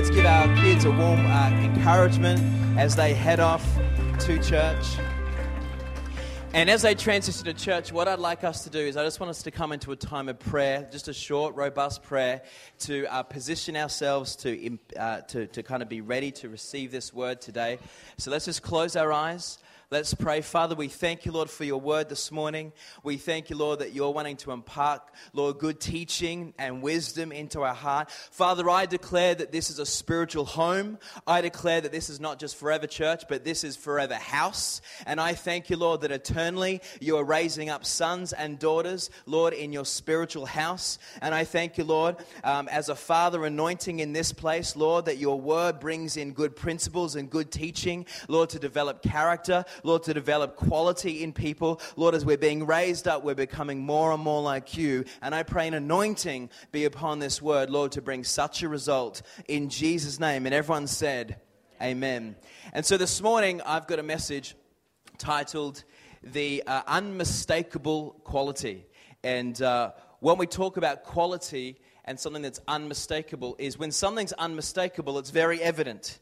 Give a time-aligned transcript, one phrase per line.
[0.00, 2.40] Let's give our kids a warm uh, encouragement
[2.78, 3.62] as they head off
[4.20, 4.96] to church.
[6.54, 9.20] And as they transition to church, what I'd like us to do is I just
[9.20, 12.40] want us to come into a time of prayer, just a short, robust prayer
[12.78, 17.12] to uh, position ourselves to, uh, to, to kind of be ready to receive this
[17.12, 17.78] word today.
[18.16, 19.58] So let's just close our eyes.
[19.92, 20.40] Let's pray.
[20.40, 22.72] Father, we thank you, Lord, for your word this morning.
[23.02, 27.62] We thank you, Lord, that you're wanting to impart, Lord, good teaching and wisdom into
[27.62, 28.08] our heart.
[28.30, 30.96] Father, I declare that this is a spiritual home.
[31.26, 34.80] I declare that this is not just forever church, but this is forever house.
[35.06, 39.54] And I thank you, Lord, that eternally you are raising up sons and daughters, Lord,
[39.54, 41.00] in your spiritual house.
[41.20, 45.18] And I thank you, Lord, um, as a father anointing in this place, Lord, that
[45.18, 50.14] your word brings in good principles and good teaching, Lord, to develop character, Lord, to
[50.14, 51.80] develop quality in people.
[51.96, 55.04] Lord, as we're being raised up, we're becoming more and more like you.
[55.22, 59.22] And I pray an anointing be upon this word, Lord, to bring such a result
[59.48, 60.46] in Jesus' name.
[60.46, 61.40] And everyone said,
[61.82, 62.36] Amen.
[62.74, 64.54] And so this morning, I've got a message
[65.16, 65.82] titled
[66.22, 68.86] The uh, Unmistakable Quality.
[69.24, 75.18] And uh, when we talk about quality and something that's unmistakable, is when something's unmistakable,
[75.18, 76.18] it's very evident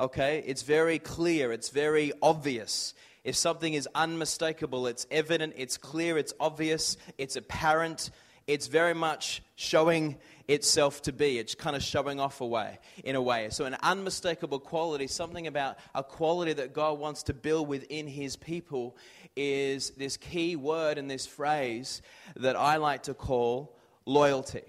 [0.00, 0.42] okay?
[0.46, 2.94] It's very clear, it's very obvious.
[3.22, 8.10] If something is unmistakable, it's evident, it's clear, it's obvious, it's apparent,
[8.46, 10.16] it's very much showing
[10.48, 11.38] itself to be.
[11.38, 13.48] It's kind of showing off a way, in a way.
[13.50, 18.36] So, an unmistakable quality, something about a quality that God wants to build within His
[18.36, 18.96] people,
[19.36, 22.02] is this key word and this phrase
[22.36, 24.62] that I like to call loyalty.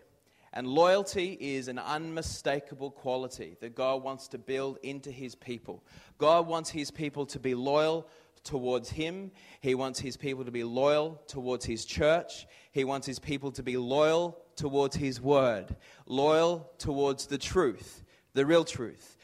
[0.54, 5.84] And loyalty is an unmistakable quality that God wants to build into his people.
[6.18, 8.08] God wants his people to be loyal
[8.44, 9.32] towards him.
[9.62, 12.48] He wants his people to be loyal towards his church.
[12.72, 15.76] He wants his people to be loyal towards his word,
[16.06, 19.18] loyal towards the truth, the real truth.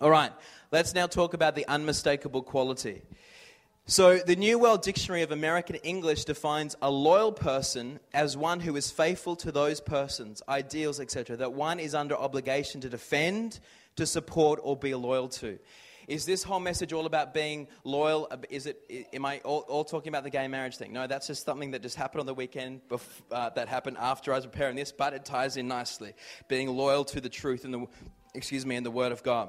[0.00, 0.32] All right,
[0.72, 3.02] let's now talk about the unmistakable quality.
[3.86, 8.76] So, the New World Dictionary of American English defines a loyal person as one who
[8.76, 13.58] is faithful to those persons, ideals, etc., that one is under obligation to defend,
[13.96, 15.58] to support, or be loyal to.
[16.06, 18.30] Is this whole message all about being loyal?
[18.50, 20.92] Is it, am I all, all talking about the gay marriage thing?
[20.92, 22.82] No, that's just something that just happened on the weekend
[23.32, 26.14] uh, that happened after I was preparing this, but it ties in nicely.
[26.46, 27.86] Being loyal to the truth and the,
[28.32, 29.48] excuse me, and the Word of God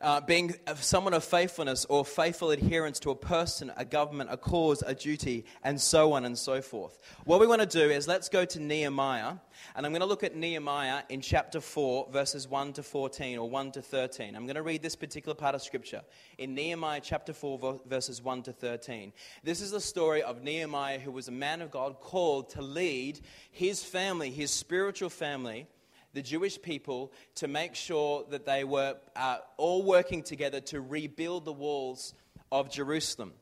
[0.00, 4.82] uh, being someone of faithfulness or faithful adherence to a person, a government, a cause,
[4.86, 6.98] a duty, and so on and so forth.
[7.24, 9.34] What we want to do is let's go to Nehemiah,
[9.76, 13.48] and I'm going to look at Nehemiah in chapter 4, verses 1 to 14 or
[13.48, 14.34] 1 to 13.
[14.34, 16.02] I'm going to read this particular part of scripture
[16.38, 19.12] in Nehemiah chapter 4, verses 1 to 13.
[19.44, 23.20] This is the story of Nehemiah, who was a man of God called to lead
[23.50, 25.66] his family, his spiritual family
[26.12, 31.44] the Jewish people to make sure that they were uh, all working together to rebuild
[31.44, 32.14] the walls
[32.50, 33.32] of Jerusalem.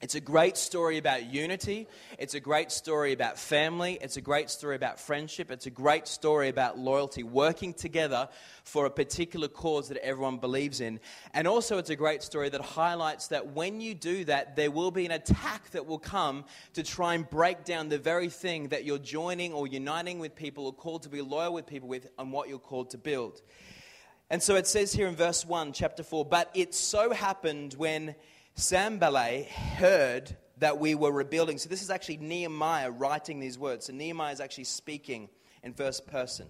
[0.00, 1.86] It's a great story about unity.
[2.18, 3.98] It's a great story about family.
[4.00, 5.50] It's a great story about friendship.
[5.50, 8.30] It's a great story about loyalty, working together
[8.64, 11.00] for a particular cause that everyone believes in.
[11.34, 14.90] And also, it's a great story that highlights that when you do that, there will
[14.90, 18.84] be an attack that will come to try and break down the very thing that
[18.84, 22.32] you're joining or uniting with people or called to be loyal with people with and
[22.32, 23.42] what you're called to build.
[24.30, 28.14] And so it says here in verse 1, chapter 4, but it so happened when
[28.54, 31.58] Sanballat heard that we were rebuilding.
[31.58, 33.86] So this is actually Nehemiah writing these words.
[33.86, 35.28] So Nehemiah is actually speaking
[35.62, 36.46] in first person.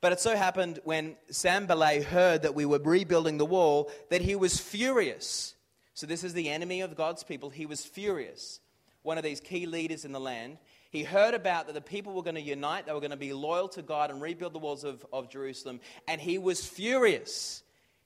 [0.00, 4.34] But it so happened when Sanballat heard that we were rebuilding the wall that he
[4.34, 5.54] was furious.
[5.94, 7.50] So this is the enemy of God's people.
[7.50, 8.60] He was furious.
[9.02, 10.58] One of these key leaders in the land.
[10.90, 13.32] He heard about that the people were going to unite, they were going to be
[13.32, 17.62] loyal to God and rebuild the walls of, of Jerusalem, and he was furious.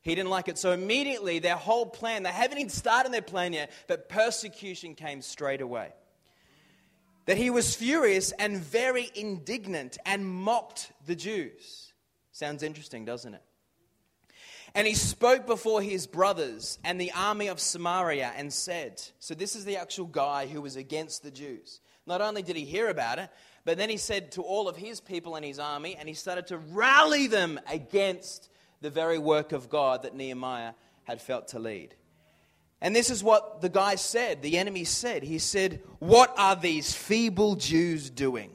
[0.07, 0.57] He didn't like it.
[0.57, 5.21] So immediately, their whole plan, they haven't even started their plan yet, but persecution came
[5.21, 5.93] straight away.
[7.25, 11.93] That he was furious and very indignant and mocked the Jews.
[12.31, 13.43] Sounds interesting, doesn't it?
[14.77, 19.57] And he spoke before his brothers and the army of Samaria and said, So this
[19.57, 21.81] is the actual guy who was against the Jews.
[22.07, 23.29] Not only did he hear about it,
[23.65, 26.47] but then he said to all of his people and his army, and he started
[26.47, 28.51] to rally them against
[28.81, 30.73] the very work of God that Nehemiah
[31.05, 31.95] had felt to lead.
[32.81, 35.23] And this is what the guy said, the enemy said.
[35.23, 38.51] He said, What are these feeble Jews doing?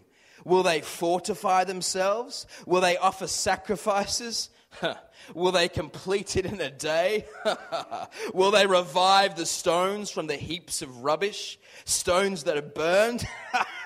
[0.45, 2.45] Will they fortify themselves?
[2.65, 4.49] Will they offer sacrifices?
[5.35, 7.25] Will they complete it in a day?
[8.33, 11.59] Will they revive the stones from the heaps of rubbish?
[11.85, 13.25] Stones that are burned?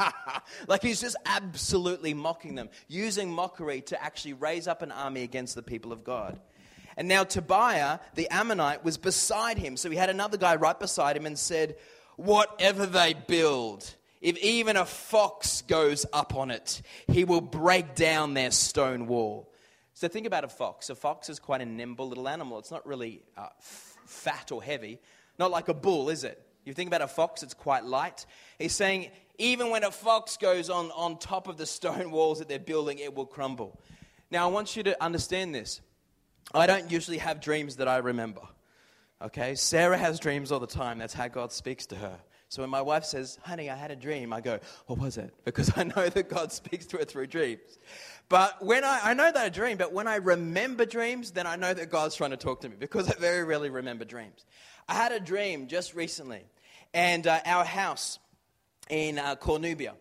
[0.68, 5.56] like he's just absolutely mocking them, using mockery to actually raise up an army against
[5.56, 6.40] the people of God.
[6.98, 9.76] And now Tobiah, the Ammonite, was beside him.
[9.76, 11.76] So he had another guy right beside him and said,
[12.16, 18.34] Whatever they build, if even a fox goes up on it, he will break down
[18.34, 19.52] their stone wall.
[19.96, 20.90] So think about a fox.
[20.90, 22.60] A fox is quite a nimble little animal.
[22.60, 25.00] It's not really uh, f- fat or heavy.
[25.40, 26.46] Not like a bull, is it?
[26.66, 28.26] You think about a fox, it's quite light.
[28.60, 32.50] He's saying, even when a fox goes on, on top of the stone walls that
[32.50, 33.80] they're building, it will crumble.
[34.30, 35.80] Now, I want you to understand this.
[36.54, 38.42] I don't usually have dreams that I remember.
[39.22, 39.56] Okay?
[39.56, 40.98] Sarah has dreams all the time.
[40.98, 42.20] That's how God speaks to her.
[42.56, 45.34] So when my wife says, honey, I had a dream, I go, what was it?
[45.44, 47.80] Because I know that God speaks to her through dreams.
[48.30, 51.58] But when I, I know that I dream, but when I remember dreams, then I
[51.58, 54.46] know that God's trying to talk to me because I very rarely remember dreams.
[54.88, 56.46] I had a dream just recently,
[56.94, 58.20] and uh, our house
[58.90, 59.92] in uh, Cornubia,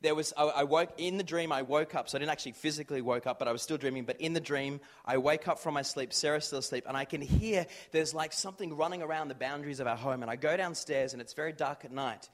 [0.00, 2.52] there was I, I, woke in the dream i woke up so i didn't actually
[2.52, 5.58] physically woke up but i was still dreaming but in the dream i wake up
[5.58, 9.28] from my sleep sarah's still asleep and i can hear there's like something running around
[9.28, 12.28] the boundaries of our home and i go downstairs and it's very dark at night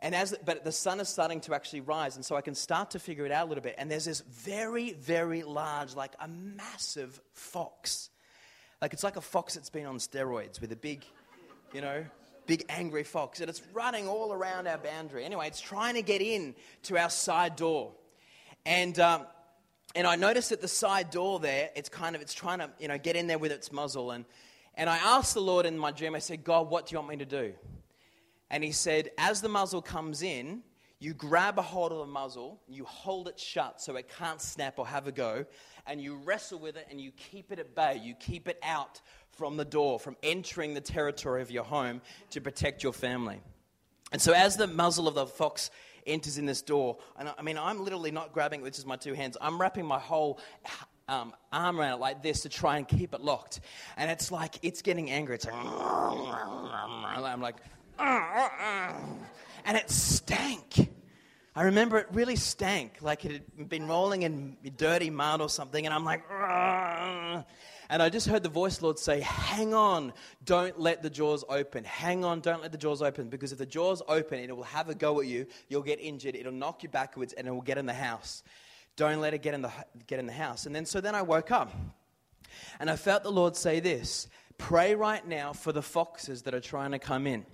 [0.00, 2.90] and as, but the sun is starting to actually rise, and so I can start
[2.90, 3.76] to figure it out a little bit.
[3.78, 8.10] And there's this very, very large, like a massive fox.
[8.82, 11.04] Like it's like a fox that's been on steroids with a big,
[11.72, 12.04] you know,
[12.46, 13.40] big angry fox.
[13.40, 15.24] And it's running all around our boundary.
[15.24, 16.54] Anyway, it's trying to get in
[16.84, 17.92] to our side door.
[18.66, 19.26] And, um,
[19.94, 22.88] and I noticed at the side door there, it's kind of, it's trying to, you
[22.88, 24.10] know, get in there with its muzzle.
[24.10, 24.24] And,
[24.74, 27.10] and I asked the Lord in my dream, I said, God, what do you want
[27.10, 27.52] me to do?
[28.50, 30.62] And he said, as the muzzle comes in,
[31.04, 34.78] you grab a hold of the muzzle, you hold it shut so it can't snap
[34.78, 35.44] or have a go,
[35.86, 38.00] and you wrestle with it and you keep it at bay.
[38.02, 39.02] You keep it out
[39.32, 43.42] from the door, from entering the territory of your home to protect your family.
[44.12, 45.70] And so, as the muzzle of the fox
[46.06, 48.96] enters in this door, and I mean, I'm literally not grabbing it with just my
[48.96, 50.40] two hands, I'm wrapping my whole
[51.06, 53.60] um, arm around it like this to try and keep it locked.
[53.98, 55.34] And it's like, it's getting angry.
[55.34, 57.56] It's like, I'm like,
[57.98, 60.93] and it stank.
[61.56, 65.86] I remember it really stank, like it had been rolling in dirty mud or something,
[65.86, 66.24] and I'm like,
[67.88, 70.12] and I just heard the voice, Lord, say, Hang on,
[70.44, 71.84] don't let the jaws open.
[71.84, 74.88] Hang on, don't let the jaws open, because if the jaws open, it will have
[74.88, 77.78] a go at you, you'll get injured, it'll knock you backwards, and it will get
[77.78, 78.42] in the house.
[78.96, 79.70] Don't let it get in the,
[80.08, 80.66] get in the house.
[80.66, 81.72] And then, so then I woke up,
[82.80, 84.28] and I felt the Lord say this
[84.58, 87.46] Pray right now for the foxes that are trying to come in.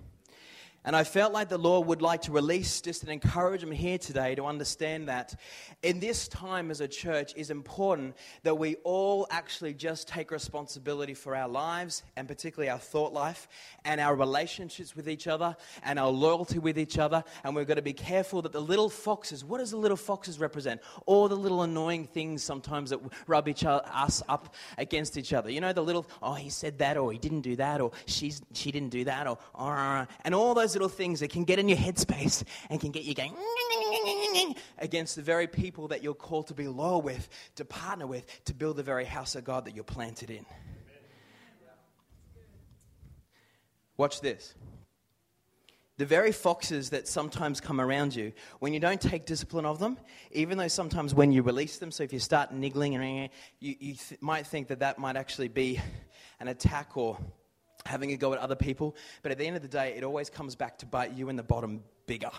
[0.83, 4.33] And I felt like the Lord would like to release just an encouragement here today
[4.33, 5.39] to understand that
[5.83, 11.13] in this time as a church is important that we all actually just take responsibility
[11.13, 13.47] for our lives and particularly our thought life
[13.85, 17.23] and our relationships with each other and our loyalty with each other.
[17.43, 20.39] And we've got to be careful that the little foxes, what does the little foxes
[20.39, 20.81] represent?
[21.05, 25.51] All the little annoying things sometimes that rub each other, us up against each other.
[25.51, 28.41] You know, the little, oh, he said that or he didn't do that or she's,
[28.53, 31.67] she didn't do that or, and all those those little things that can get in
[31.67, 33.35] your headspace and can get you going
[34.77, 38.53] against the very people that you're called to be loyal with, to partner with, to
[38.53, 40.45] build the very house of God that you're planted in.
[43.97, 44.55] Watch this.
[45.97, 49.97] The very foxes that sometimes come around you, when you don't take discipline of them,
[50.31, 52.93] even though sometimes when you release them, so if you start niggling,
[53.59, 55.79] you, you th- might think that that might actually be
[56.39, 57.17] an attack or
[57.85, 58.95] having a go at other people.
[59.21, 61.35] But at the end of the day, it always comes back to bite you in
[61.35, 62.31] the bottom bigger.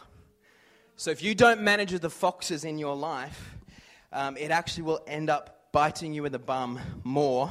[0.97, 3.57] So if you don't manage the foxes in your life,
[4.13, 7.51] um, it actually will end up biting you in the bum more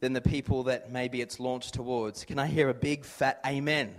[0.00, 2.24] than the people that maybe it's launched towards.
[2.24, 3.94] Can I hear a big fat amen?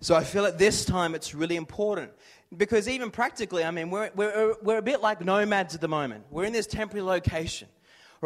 [0.00, 2.12] So I feel at this time it's really important
[2.56, 6.24] because even practically, I mean, we're, we're, we're a bit like nomads at the moment.
[6.30, 7.68] We're in this temporary location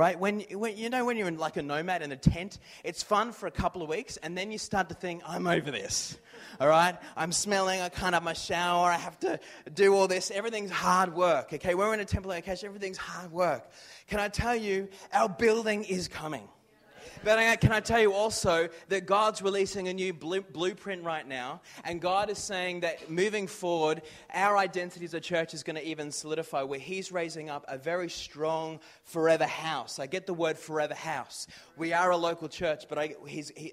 [0.00, 0.18] right?
[0.18, 3.32] When, when, you know, when you're in like a nomad in a tent, it's fun
[3.32, 6.16] for a couple of weeks, and then you start to think, I'm over this,
[6.58, 6.96] all right?
[7.18, 9.38] I'm smelling, I can't have my shower, I have to
[9.74, 10.30] do all this.
[10.30, 11.74] Everything's hard work, okay?
[11.74, 13.70] We're in a temple location, everything's hard work.
[14.06, 16.48] Can I tell you, our building is coming.
[17.22, 21.26] But I- can I tell you also that God's releasing a new blu- blueprint right
[21.26, 24.00] now, and God is saying that moving forward,
[24.32, 27.76] our identity as a church is going to even solidify, where He's raising up a
[27.76, 29.98] very strong forever house.
[29.98, 31.46] I get the word forever house.
[31.76, 33.72] We are a local church, but I, he,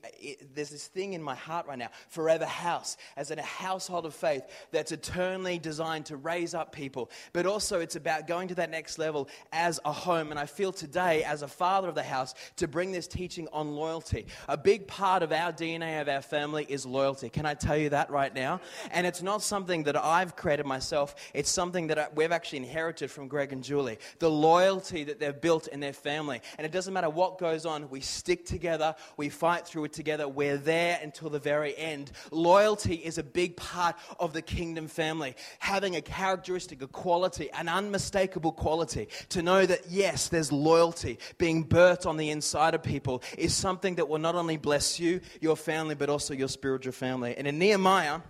[0.54, 4.14] there's this thing in my heart right now forever house, as in a household of
[4.14, 8.72] faith that's eternally designed to raise up people, but also it's about going to that
[8.72, 10.32] next level as a home.
[10.32, 13.76] And I feel today, as a father of the house, to bring this teaching on
[13.76, 14.26] loyalty.
[14.48, 17.30] A big part of our DNA of our family is loyalty.
[17.30, 18.62] Can I tell you that right now?
[18.90, 23.28] And it's not something that I've created myself, it's something that we've actually inherited from
[23.28, 24.00] Greg and Julie.
[24.20, 26.42] The loyalty that they've built in their family.
[26.58, 30.28] And it doesn't matter what goes on, we stick together, we fight through it together,
[30.28, 32.12] we're there until the very end.
[32.32, 35.36] Loyalty is a big part of the kingdom family.
[35.60, 41.66] Having a characteristic, a quality, an unmistakable quality, to know that yes, there's loyalty being
[41.66, 45.56] birthed on the inside of people is something that will not only bless you, your
[45.56, 47.36] family, but also your spiritual family.
[47.38, 48.22] And in Nehemiah,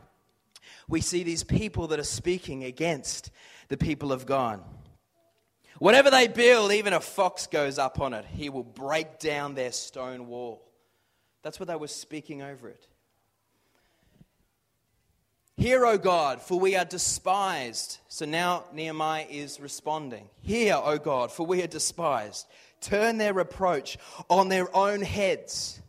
[0.87, 3.31] we see these people that are speaking against
[3.67, 4.63] the people of God.
[5.79, 9.71] Whatever they build, even a fox goes up on it, he will break down their
[9.71, 10.63] stone wall.
[11.43, 12.87] That's what they were speaking over it.
[15.57, 17.97] Hear, O God, for we are despised.
[18.09, 20.29] So now Nehemiah is responding.
[20.41, 22.45] Hear, O God, for we are despised.
[22.81, 23.97] Turn their reproach
[24.29, 25.81] on their own heads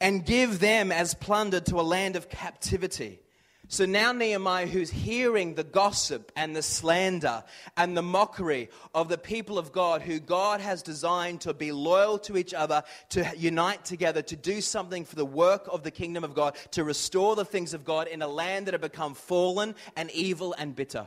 [0.00, 3.20] and give them as plunder to a land of captivity.
[3.68, 7.42] So now Nehemiah, who's hearing the gossip and the slander
[7.76, 12.18] and the mockery of the people of God, who God has designed to be loyal
[12.20, 16.24] to each other, to unite together, to do something for the work of the kingdom
[16.24, 19.74] of God, to restore the things of God in a land that had become fallen
[19.96, 21.06] and evil and bitter.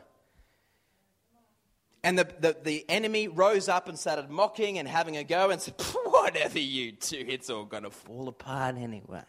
[2.04, 5.62] And the, the, the enemy rose up and started mocking and having a go and
[5.62, 5.76] said,
[6.06, 9.24] Whatever you do, it's all going to fall apart anyway.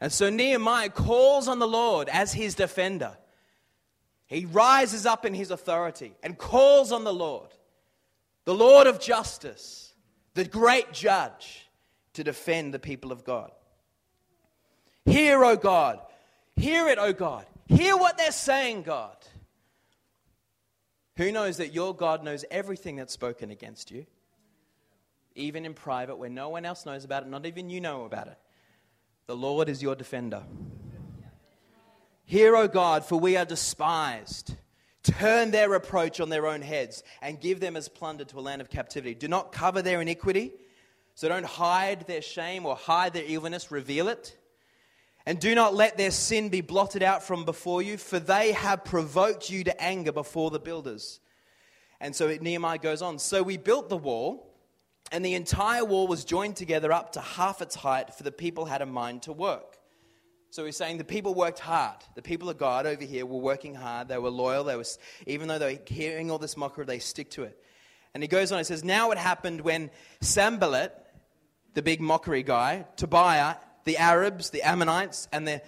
[0.00, 3.16] And so Nehemiah calls on the Lord as his defender.
[4.26, 7.50] He rises up in his authority and calls on the Lord,
[8.44, 9.92] the Lord of justice,
[10.34, 11.68] the great judge,
[12.14, 13.52] to defend the people of God.
[15.04, 16.00] Hear, O God.
[16.56, 17.46] Hear it, O God.
[17.66, 19.16] Hear what they're saying, God.
[21.22, 24.06] Who knows that your God knows everything that's spoken against you,
[25.36, 28.26] even in private where no one else knows about it, not even you know about
[28.26, 28.36] it?
[29.28, 30.42] The Lord is your defender.
[32.24, 34.56] Hear, O God, for we are despised.
[35.04, 38.60] Turn their reproach on their own heads and give them as plunder to a land
[38.60, 39.14] of captivity.
[39.14, 40.50] Do not cover their iniquity,
[41.14, 44.36] so don't hide their shame or hide their evilness, reveal it.
[45.24, 48.84] And do not let their sin be blotted out from before you, for they have
[48.84, 51.20] provoked you to anger before the builders.
[52.00, 53.18] And so Nehemiah goes on.
[53.18, 54.52] So we built the wall
[55.12, 58.64] and the entire wall was joined together up to half its height, for the people
[58.64, 59.78] had a mind to work.
[60.50, 61.96] So he's saying the people worked hard.
[62.14, 64.08] The people of God over here were working hard.
[64.08, 64.64] They were loyal.
[64.64, 64.84] They were,
[65.26, 67.58] even though they were hearing all this mockery, they stick to it.
[68.14, 70.94] And he goes on, he says, Now it happened when Sanballat,
[71.74, 75.62] the big mockery guy, Tobiah, the Arabs, the Ammonites, and the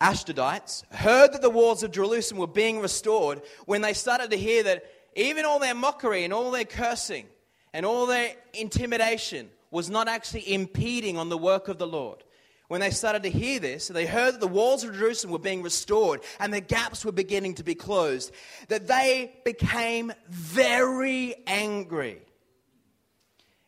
[0.00, 4.62] Ashdodites heard that the walls of Jerusalem were being restored when they started to hear
[4.64, 7.26] that even all their mockery and all their cursing
[7.72, 12.22] and all their intimidation was not actually impeding on the work of the Lord.
[12.68, 15.62] When they started to hear this, they heard that the walls of Jerusalem were being
[15.62, 18.32] restored and the gaps were beginning to be closed,
[18.68, 22.20] that they became very angry.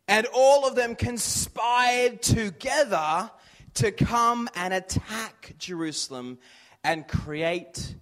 [0.09, 3.31] And all of them conspired together
[3.79, 6.39] to come and attack Jerusalem
[6.83, 7.95] and create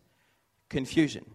[0.71, 1.27] confusion.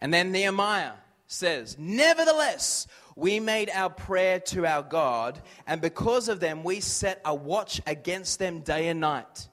[0.00, 0.94] And then Nehemiah
[1.26, 7.20] says, Nevertheless, we made our prayer to our God, and because of them, we set
[7.26, 9.48] a watch against them day and night.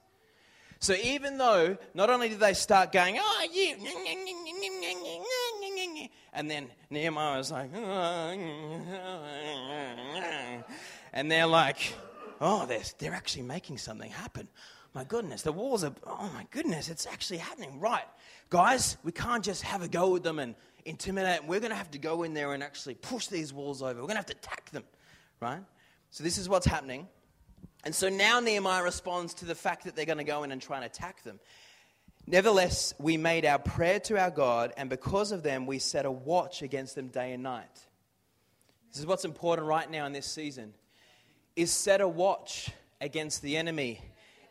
[0.78, 3.76] So even though not only did they start going, oh, you,
[6.32, 7.70] and then Nehemiah was like,
[11.12, 11.92] and they're like,
[12.40, 14.48] oh, they're, they're actually making something happen.
[14.94, 17.78] My goodness, the walls are, oh my goodness, it's actually happening.
[17.78, 18.04] Right.
[18.48, 20.54] Guys, we can't just have a go with them and
[20.84, 21.44] intimidate.
[21.44, 23.94] We're going to have to go in there and actually push these walls over.
[23.94, 24.84] We're going to have to attack them,
[25.40, 25.60] right?
[26.10, 27.06] So this is what's happening.
[27.84, 30.60] And so now Nehemiah responds to the fact that they're going to go in and
[30.60, 31.38] try and attack them.
[32.26, 36.10] Nevertheless, we made our prayer to our God, and because of them, we set a
[36.10, 37.86] watch against them day and night.
[38.90, 40.74] This is what's important right now in this season
[41.60, 44.00] is set a watch against the enemy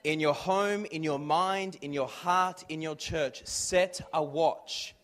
[0.03, 3.45] in your home, in your mind, in your heart, in your church.
[3.45, 4.95] Set a watch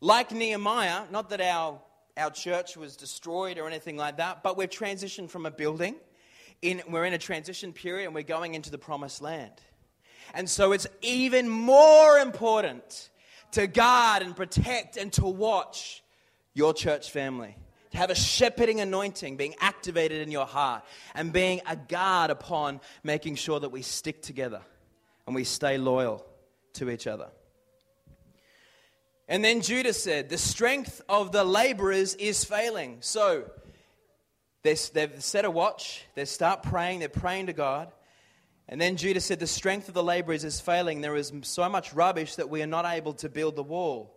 [0.00, 1.80] like Nehemiah, not that our
[2.16, 5.96] our church was destroyed or anything like that, but we've transitioned from a building.
[6.62, 9.52] In, we're in a transition period and we're going into the promised land.
[10.32, 13.10] And so it's even more important
[13.52, 16.02] to guard and protect and to watch
[16.54, 17.54] your church family.
[17.92, 22.80] To have a shepherding anointing being activated in your heart and being a guard upon
[23.02, 24.62] making sure that we stick together
[25.26, 26.24] and we stay loyal
[26.74, 27.28] to each other.
[29.28, 32.98] And then Judah said, The strength of the laborers is failing.
[33.00, 33.50] So
[34.62, 37.90] they've set a watch, they start praying, they're praying to God.
[38.68, 41.00] And then Judah said, The strength of the laborers is failing.
[41.00, 44.15] There is so much rubbish that we are not able to build the wall.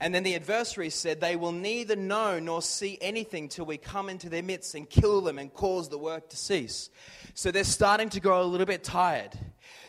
[0.00, 4.08] And then the adversary said, They will neither know nor see anything till we come
[4.08, 6.90] into their midst and kill them and cause the work to cease.
[7.34, 9.30] So they're starting to grow a little bit tired.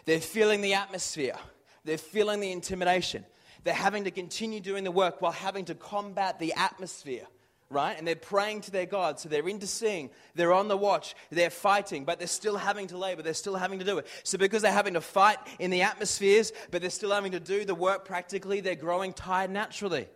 [0.06, 1.38] They're feeling the atmosphere,
[1.84, 3.26] they're feeling the intimidation.
[3.64, 7.26] They're having to continue doing the work while having to combat the atmosphere
[7.70, 7.98] right?
[7.98, 9.20] And they're praying to their God.
[9.20, 13.22] So they're interceding, they're on the watch, they're fighting, but they're still having to labor,
[13.22, 14.08] they're still having to do it.
[14.24, 17.66] So because they're having to fight in the atmospheres, but they're still having to do
[17.66, 20.08] the work practically, they're growing tired naturally.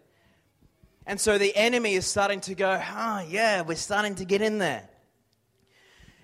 [1.05, 4.59] And so the enemy is starting to go, oh, yeah, we're starting to get in
[4.59, 4.87] there.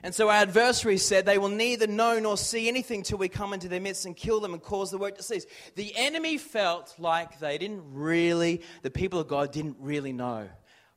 [0.04, 3.54] And so our adversaries said, They will neither know nor see anything till we come
[3.54, 5.48] into their midst and kill them and cause the work to cease.
[5.74, 10.48] The enemy felt like they didn't really, the people of God didn't really know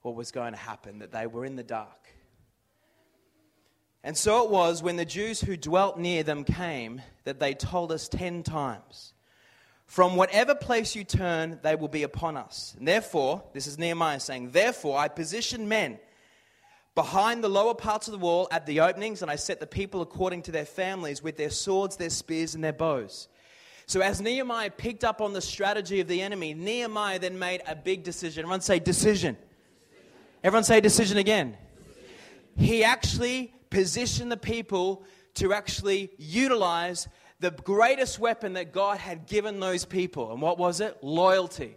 [0.09, 2.09] what was going to happen, that they were in the dark.
[4.03, 7.93] And so it was when the Jews who dwelt near them came that they told
[7.93, 9.13] us ten times,
[9.85, 12.75] From whatever place you turn, they will be upon us.
[12.79, 15.99] And therefore, this is Nehemiah saying, Therefore, I positioned men
[16.95, 20.01] behind the lower parts of the wall at the openings, and I set the people
[20.01, 23.29] according to their families with their swords, their spears, and their bows.
[23.85, 27.75] So, as Nehemiah picked up on the strategy of the enemy, Nehemiah then made a
[27.75, 28.45] big decision.
[28.45, 29.37] Everyone say decision.
[30.49, 31.59] Everyone say decision again.
[32.57, 37.07] He actually positioned the people to actually utilize
[37.39, 40.33] the greatest weapon that God had given those people.
[40.33, 40.97] And what was it?
[41.05, 41.77] Loyalty.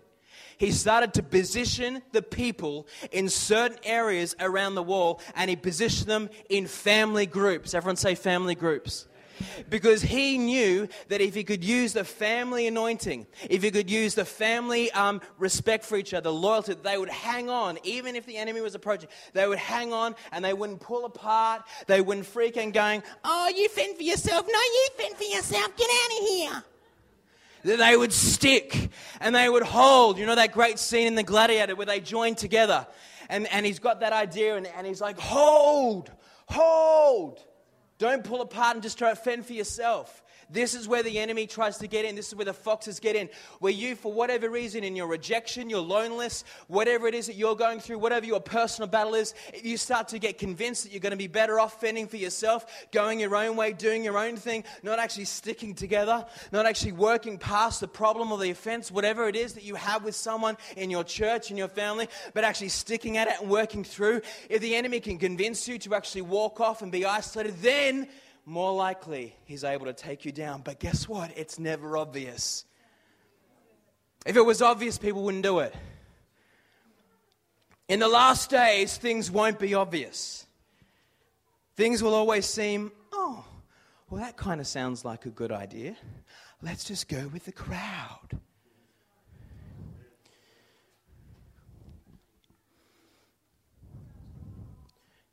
[0.58, 6.10] He started to position the people in certain areas around the wall and he positioned
[6.10, 7.74] them in family groups.
[7.74, 9.06] Everyone say family groups
[9.70, 14.16] because he knew that if he could use the family anointing, if he could use
[14.16, 18.38] the family um, respect for each other, loyalty, they would hang on, even if the
[18.38, 19.10] enemy was approaching.
[19.34, 21.64] They would hang on and they wouldn't pull apart.
[21.88, 24.46] They wouldn't freak and going, Oh, you fend for yourself.
[24.48, 25.76] No, you fend for yourself.
[25.78, 26.64] Get out of here
[27.64, 30.18] that they would stick and they would hold.
[30.18, 32.88] You know that great scene in The Gladiator where they join together
[33.30, 36.12] and, and he's got that idea and, and he's like, hold,
[36.48, 37.40] hold.
[38.02, 40.24] Don't pull apart and just try to fend for yourself.
[40.52, 42.16] This is where the enemy tries to get in.
[42.16, 43.30] This is where the foxes get in.
[43.60, 47.56] Where you, for whatever reason, in your rejection, your loneliness, whatever it is that you're
[47.56, 49.34] going through, whatever your personal battle is,
[49.64, 52.66] you start to get convinced that you're going to be better off fending for yourself,
[52.92, 57.38] going your own way, doing your own thing, not actually sticking together, not actually working
[57.38, 60.90] past the problem or the offense, whatever it is that you have with someone in
[60.90, 64.22] your church, in your family, but actually sticking at it and working through.
[64.50, 68.08] If the enemy can convince you to actually walk off and be isolated, then
[68.46, 70.62] more likely he's able to take you down.
[70.62, 71.32] But guess what?
[71.38, 72.66] It's never obvious.
[74.26, 75.74] If it was obvious, people wouldn't do it.
[77.88, 80.46] In the last days, things won't be obvious.
[81.76, 83.44] Things will always seem, oh,
[84.10, 85.96] well, that kind of sounds like a good idea.
[86.62, 88.40] Let's just go with the crowd.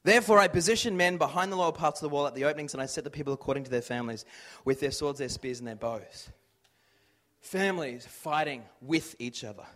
[0.09, 2.83] Therefore, I positioned men behind the lower parts of the wall at the openings, and
[2.83, 4.25] I set the people according to their families,
[4.64, 6.31] with their swords, their spears, and their bows.
[7.40, 9.66] Families fighting with each other.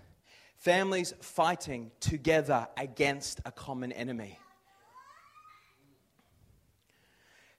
[0.56, 4.38] Families fighting together against a common enemy.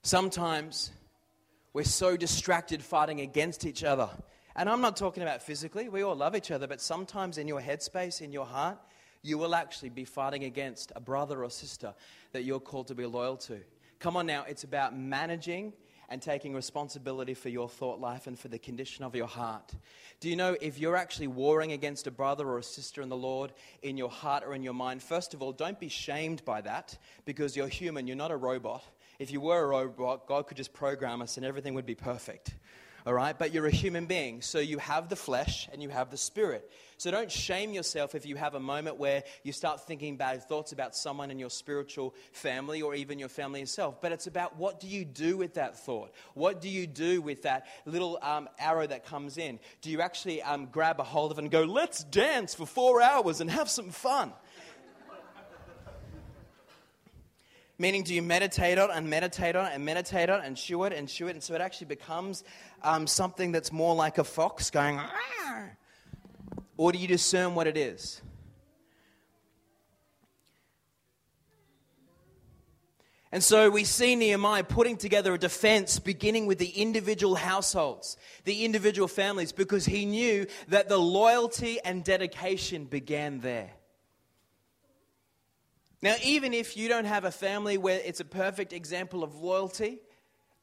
[0.02, 0.90] Sometimes
[1.74, 4.10] we're so distracted fighting against each other.
[4.56, 7.60] And I'm not talking about physically, we all love each other, but sometimes in your
[7.60, 8.78] headspace, in your heart,
[9.24, 11.94] you will actually be fighting against a brother or sister
[12.32, 13.58] that you're called to be loyal to.
[13.98, 15.72] Come on now, it's about managing
[16.10, 19.72] and taking responsibility for your thought life and for the condition of your heart.
[20.20, 23.16] Do you know if you're actually warring against a brother or a sister in the
[23.16, 26.60] Lord in your heart or in your mind, first of all, don't be shamed by
[26.60, 28.84] that because you're human, you're not a robot.
[29.18, 32.54] If you were a robot, God could just program us and everything would be perfect
[33.06, 33.38] all right?
[33.38, 36.70] But you're a human being, so you have the flesh and you have the spirit.
[36.96, 40.72] So don't shame yourself if you have a moment where you start thinking bad thoughts
[40.72, 44.00] about someone in your spiritual family or even your family itself.
[44.00, 46.12] But it's about what do you do with that thought?
[46.34, 49.58] What do you do with that little um, arrow that comes in?
[49.82, 53.02] Do you actually um, grab a hold of it and go, let's dance for four
[53.02, 54.32] hours and have some fun?
[57.76, 60.56] Meaning, do you meditate on it and meditate on it and meditate on it and
[60.56, 61.32] chew it and chew it?
[61.32, 62.44] And so it actually becomes
[62.82, 65.76] um, something that's more like a fox going, Arr!
[66.76, 68.22] or do you discern what it is?
[73.32, 78.64] And so we see Nehemiah putting together a defense beginning with the individual households, the
[78.64, 83.72] individual families, because he knew that the loyalty and dedication began there.
[86.04, 90.00] Now, even if you don't have a family where it's a perfect example of loyalty,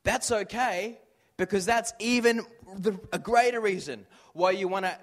[0.03, 0.99] that's okay
[1.35, 2.45] because that's even
[2.77, 4.95] the, a greater reason why you want to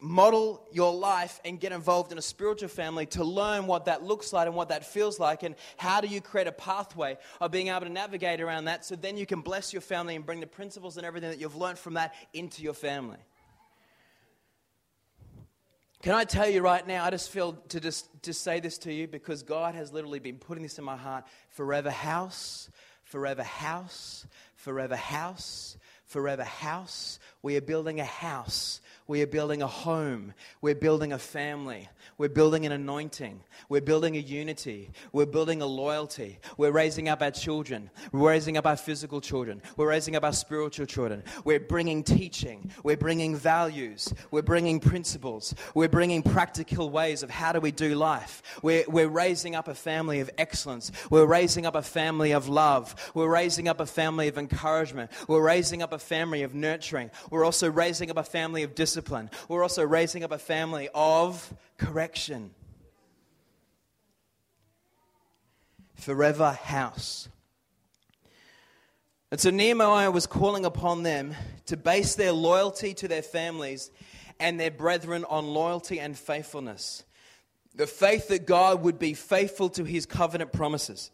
[0.00, 4.32] model your life and get involved in a spiritual family to learn what that looks
[4.32, 7.68] like and what that feels like and how do you create a pathway of being
[7.68, 10.46] able to navigate around that so then you can bless your family and bring the
[10.46, 13.18] principles and everything that you've learned from that into your family
[16.04, 18.92] can i tell you right now i just feel to just, just say this to
[18.92, 22.68] you because god has literally been putting this in my heart forever house
[23.04, 29.66] forever house forever house forever house we are building a house we are building a
[29.66, 30.32] home.
[30.62, 31.88] We're building a family.
[32.18, 33.40] We're building an anointing.
[33.68, 34.90] We're building a unity.
[35.12, 36.38] We're building a loyalty.
[36.56, 37.90] We're raising up our children.
[38.12, 39.62] We're raising up our physical children.
[39.76, 41.22] We're raising up our spiritual children.
[41.44, 42.70] We're bringing teaching.
[42.82, 44.12] We're bringing values.
[44.30, 45.54] We're bringing principles.
[45.74, 48.42] We're bringing practical ways of how do we do life.
[48.62, 50.90] We're, we're raising up a family of excellence.
[51.10, 52.94] We're raising up a family of love.
[53.14, 55.10] We're raising up a family of encouragement.
[55.28, 57.10] We're raising up a family of nurturing.
[57.30, 59.30] We're also raising up a family of discipline discipline.
[59.48, 62.50] We're also raising up a family of correction.
[65.94, 67.28] Forever house.
[69.30, 71.34] And so Nehemiah was calling upon them
[71.66, 73.90] to base their loyalty to their families
[74.38, 77.04] and their brethren on loyalty and faithfulness.
[77.74, 81.10] The faith that God would be faithful to his covenant promises.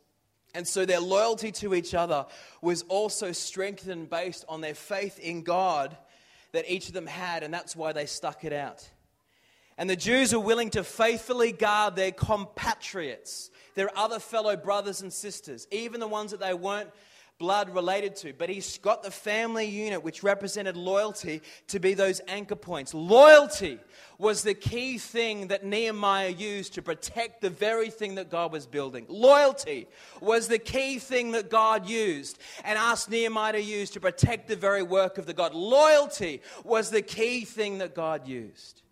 [0.55, 2.27] And so their loyalty to each other
[2.61, 5.97] was also strengthened based on their faith in God
[6.53, 8.87] that each of them had, and that's why they stuck it out.
[9.81, 15.11] And the Jews were willing to faithfully guard their compatriots, their other fellow brothers and
[15.11, 16.91] sisters, even the ones that they weren't
[17.39, 18.35] blood related to.
[18.35, 22.93] But he's got the family unit, which represented loyalty, to be those anchor points.
[22.93, 23.79] Loyalty
[24.19, 28.67] was the key thing that Nehemiah used to protect the very thing that God was
[28.67, 29.07] building.
[29.09, 29.87] Loyalty
[30.21, 34.57] was the key thing that God used and asked Nehemiah to use to protect the
[34.57, 35.55] very work of the God.
[35.55, 38.83] Loyalty was the key thing that God used.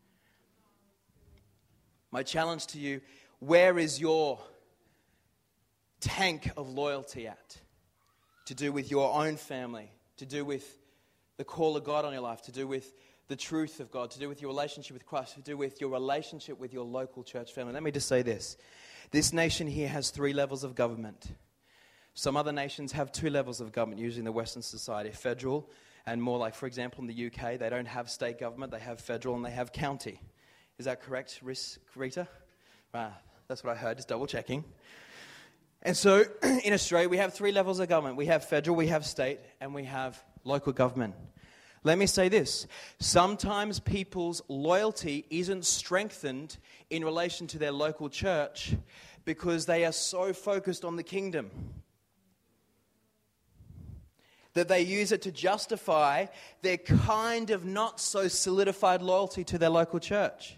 [2.10, 3.00] My challenge to you
[3.40, 4.40] where is your
[6.00, 7.58] tank of loyalty at?
[8.48, 10.78] to do with your own family, to do with
[11.36, 12.94] the call of God on your life, to do with
[13.28, 15.90] the truth of God, to do with your relationship with Christ, to do with your
[15.90, 17.74] relationship with your local church family.
[17.74, 18.56] Let me just say this
[19.10, 21.30] this nation here has three levels of government.
[22.14, 25.68] Some other nations have two levels of government, usually in the Western society federal
[26.06, 28.98] and more like, for example, in the UK, they don't have state government, they have
[28.98, 30.22] federal and they have county.
[30.78, 31.40] Is that correct,
[31.96, 32.28] Rita?
[32.94, 33.12] Ah,
[33.48, 34.62] that's what I heard, just double checking.
[35.82, 36.22] And so
[36.64, 39.74] in Australia, we have three levels of government we have federal, we have state, and
[39.74, 41.14] we have local government.
[41.82, 42.66] Let me say this
[43.00, 46.56] sometimes people's loyalty isn't strengthened
[46.90, 48.74] in relation to their local church
[49.24, 51.50] because they are so focused on the kingdom
[54.54, 56.26] that they use it to justify
[56.62, 60.57] their kind of not so solidified loyalty to their local church.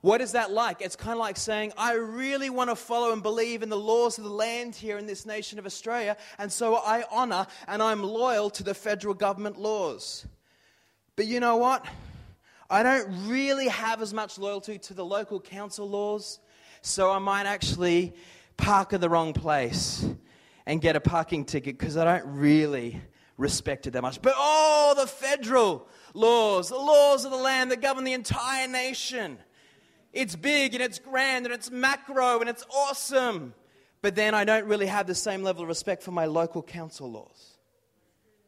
[0.00, 0.80] What is that like?
[0.80, 4.16] It's kind of like saying, I really want to follow and believe in the laws
[4.16, 8.02] of the land here in this nation of Australia, and so I honor and I'm
[8.02, 10.26] loyal to the federal government laws.
[11.16, 11.84] But you know what?
[12.70, 16.38] I don't really have as much loyalty to the local council laws,
[16.80, 18.14] so I might actually
[18.56, 20.06] park in the wrong place
[20.64, 23.02] and get a parking ticket because I don't really
[23.36, 24.22] respect it that much.
[24.22, 29.38] But oh, the federal laws, the laws of the land that govern the entire nation.
[30.12, 33.54] It's big and it's grand and it's macro and it's awesome.
[34.02, 37.10] But then I don't really have the same level of respect for my local council
[37.10, 37.58] laws.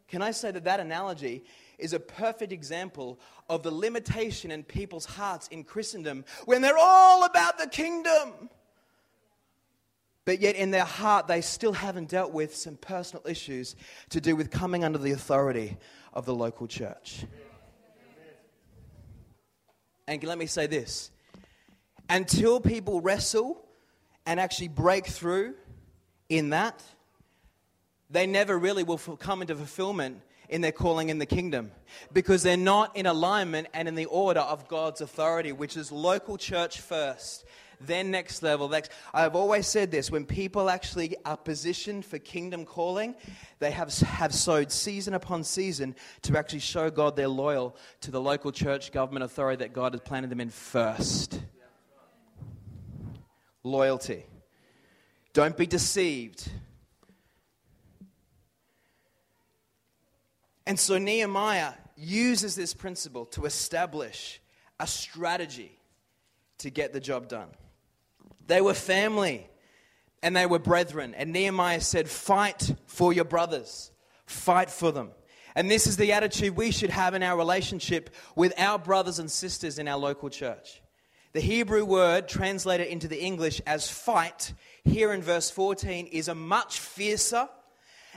[0.09, 1.45] Can I say that that analogy
[1.79, 7.25] is a perfect example of the limitation in people's hearts in Christendom when they're all
[7.25, 8.51] about the kingdom?
[10.25, 13.75] But yet, in their heart, they still haven't dealt with some personal issues
[14.11, 15.77] to do with coming under the authority
[16.13, 17.25] of the local church.
[20.07, 21.11] And let me say this
[22.13, 23.65] until people wrestle
[24.27, 25.55] and actually break through
[26.29, 26.83] in that,
[28.11, 30.21] they never really will come into fulfillment
[30.51, 31.73] in their calling in the kingdom
[32.13, 36.37] because they're not in alignment and in the order of God's authority, which is local
[36.37, 37.47] church first,
[37.81, 38.69] then next level.
[38.69, 38.93] Next.
[39.15, 43.15] I've always said this when people actually are positioned for kingdom calling,
[43.59, 48.21] they have, have sowed season upon season to actually show God they're loyal to the
[48.21, 51.41] local church, government, authority that God has planted them in first.
[53.65, 54.27] Loyalty.
[55.33, 56.51] Don't be deceived.
[60.67, 64.41] And so Nehemiah uses this principle to establish
[64.79, 65.79] a strategy
[66.59, 67.49] to get the job done.
[68.47, 69.49] They were family
[70.23, 71.15] and they were brethren.
[71.15, 73.91] And Nehemiah said, Fight for your brothers,
[74.27, 75.11] fight for them.
[75.55, 79.31] And this is the attitude we should have in our relationship with our brothers and
[79.31, 80.82] sisters in our local church.
[81.35, 84.53] The Hebrew word translated into the English as fight
[84.85, 87.49] here in verse 14 is a much fiercer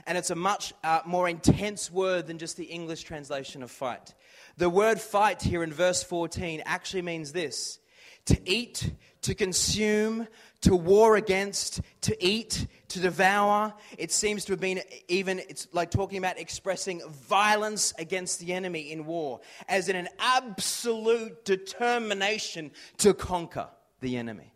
[0.06, 4.14] and it's a much uh, more intense word than just the English translation of fight.
[4.58, 7.78] The word fight here in verse 14 actually means this
[8.26, 10.28] to eat, to consume,
[10.62, 13.74] to war against, to eat, to devour.
[13.98, 18.92] It seems to have been even, it's like talking about expressing violence against the enemy
[18.92, 23.68] in war, as in an absolute determination to conquer
[24.00, 24.52] the enemy.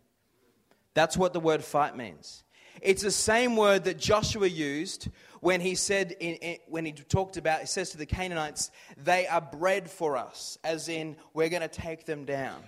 [0.93, 2.43] That's what the word fight means.
[2.81, 5.09] It's the same word that Joshua used
[5.39, 9.27] when he said, in, in, when he talked about, he says to the Canaanites, they
[9.27, 12.61] are bread for us, as in, we're going to take them down.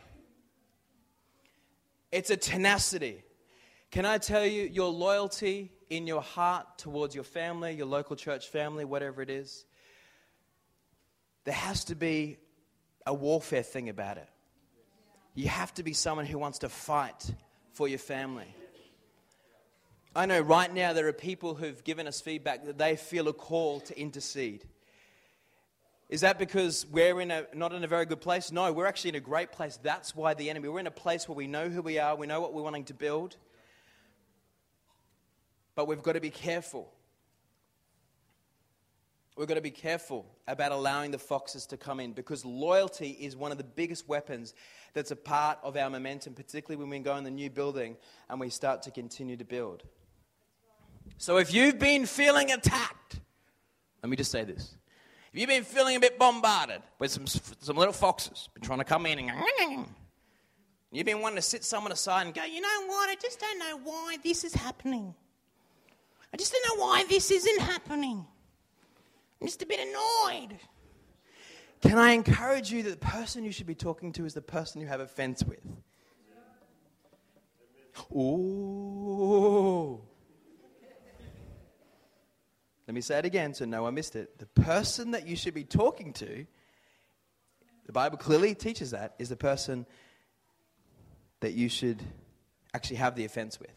[2.13, 3.23] It's a tenacity.
[3.89, 8.49] Can I tell you, your loyalty in your heart towards your family, your local church
[8.49, 9.65] family, whatever it is,
[11.43, 12.37] there has to be
[13.07, 14.29] a warfare thing about it.
[15.33, 17.33] You have to be someone who wants to fight
[17.71, 18.55] for your family.
[20.15, 23.33] I know right now there are people who've given us feedback that they feel a
[23.33, 24.65] call to intercede.
[26.13, 28.51] Is that because we're in a, not in a very good place?
[28.51, 29.79] No, we're actually in a great place.
[29.81, 30.69] That's why the enemy.
[30.69, 32.83] We're in a place where we know who we are, we know what we're wanting
[32.83, 33.35] to build.
[35.73, 36.87] But we've got to be careful.
[39.35, 43.35] We've got to be careful about allowing the foxes to come in because loyalty is
[43.35, 44.53] one of the biggest weapons
[44.93, 47.97] that's a part of our momentum, particularly when we go in the new building
[48.29, 49.81] and we start to continue to build.
[51.17, 53.19] So if you've been feeling attacked,
[54.03, 54.75] let me just say this.
[55.33, 58.85] If you've been feeling a bit bombarded with some, some little foxes, been trying to
[58.85, 59.87] come in and
[60.91, 63.57] you've been wanting to sit someone aside and go, you know what, I just don't
[63.57, 65.15] know why this is happening.
[66.31, 68.23] I just don't know why this isn't happening.
[69.41, 70.59] I'm just a bit annoyed.
[71.81, 74.81] Can I encourage you that the person you should be talking to is the person
[74.81, 75.59] you have a fence with?
[78.15, 79.99] Ooh.
[82.87, 84.37] Let me say it again so no one missed it.
[84.39, 86.45] The person that you should be talking to,
[87.85, 89.85] the Bible clearly teaches that, is the person
[91.39, 92.01] that you should
[92.73, 93.75] actually have the offense with.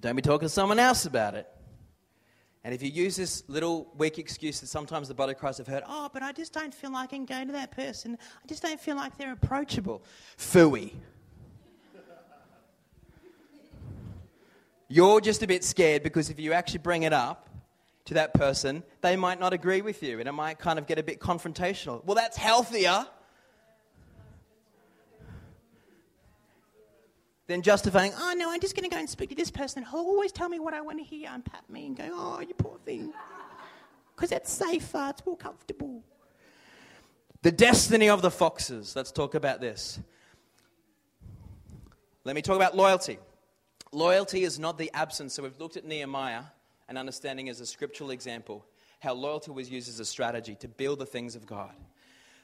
[0.00, 1.46] Don't be talking to someone else about it.
[2.62, 5.66] And if you use this little weak excuse that sometimes the body of Christ have
[5.66, 8.18] heard, oh, but I just don't feel like I can go to that person.
[8.42, 10.02] I just don't feel like they're approachable.
[10.36, 10.92] Fooey.
[14.92, 17.48] You're just a bit scared because if you actually bring it up
[18.06, 20.98] to that person, they might not agree with you and it might kind of get
[20.98, 22.04] a bit confrontational.
[22.04, 23.06] Well, that's healthier
[27.46, 30.00] than justifying, oh no, I'm just going to go and speak to this person who'll
[30.00, 32.52] always tell me what I want to hear and pat me and go, oh, you
[32.54, 33.12] poor thing.
[34.16, 36.02] Because that's safer, it's more comfortable.
[37.42, 38.96] The destiny of the foxes.
[38.96, 40.00] Let's talk about this.
[42.24, 43.18] Let me talk about loyalty.
[43.92, 45.34] Loyalty is not the absence.
[45.34, 46.44] So we've looked at Nehemiah
[46.88, 48.64] and understanding as a scriptural example
[49.00, 51.72] how loyalty was used as a strategy to build the things of God.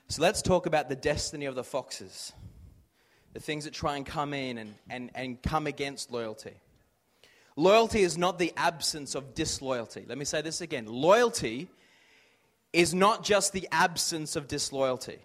[0.08, 2.32] So let's talk about the destiny of the foxes,
[3.32, 6.54] the things that try and come in and, and, and come against loyalty.
[7.56, 10.04] Loyalty is not the absence of disloyalty.
[10.06, 10.86] Let me say this again.
[10.86, 11.68] Loyalty
[12.72, 15.18] is not just the absence of disloyalty.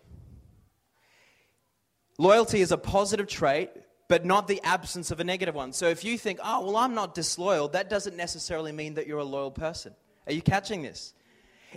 [2.17, 3.69] Loyalty is a positive trait
[4.11, 5.71] but not the absence of a negative one.
[5.71, 9.19] So if you think, oh, well, I'm not disloyal, that doesn't necessarily mean that you're
[9.19, 9.95] a loyal person.
[10.27, 11.13] Are you catching this?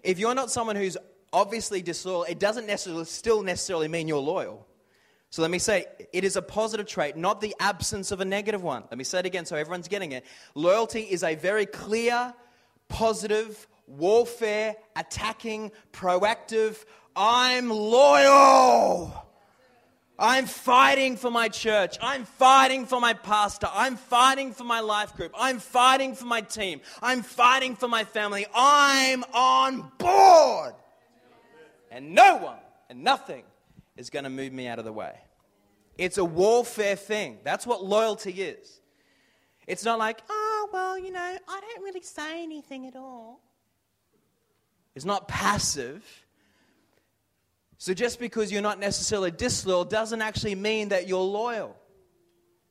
[0.03, 0.97] If you're not someone who's
[1.33, 4.67] obviously disloyal, it doesn't necessarily, still necessarily mean you're loyal.
[5.31, 8.65] So let me say, it is a positive trait, not the absence of a negative
[8.65, 8.83] one.
[8.91, 10.27] Let me say it again so everyone's getting it.
[10.57, 12.35] Loyalty is a very clear,
[12.89, 19.25] positive, warfare, attacking, proactive, I'm loyal.
[20.19, 21.97] I'm fighting for my church.
[22.01, 23.69] I'm fighting for my pastor.
[23.73, 25.33] I'm fighting for my life group.
[25.37, 26.81] I'm fighting for my team.
[27.03, 28.47] I'm fighting for my family.
[28.55, 30.75] I'm on board.
[31.91, 33.43] And no one and nothing
[33.97, 35.15] is going to move me out of the way.
[35.99, 37.39] It's a warfare thing.
[37.45, 38.81] That's what loyalty is.
[39.67, 43.41] It's not like, oh, well, you know, I don't really say anything at all.
[44.95, 46.24] It's not passive.
[47.79, 51.77] So just because you're not necessarily disloyal doesn't actually mean that you're loyal.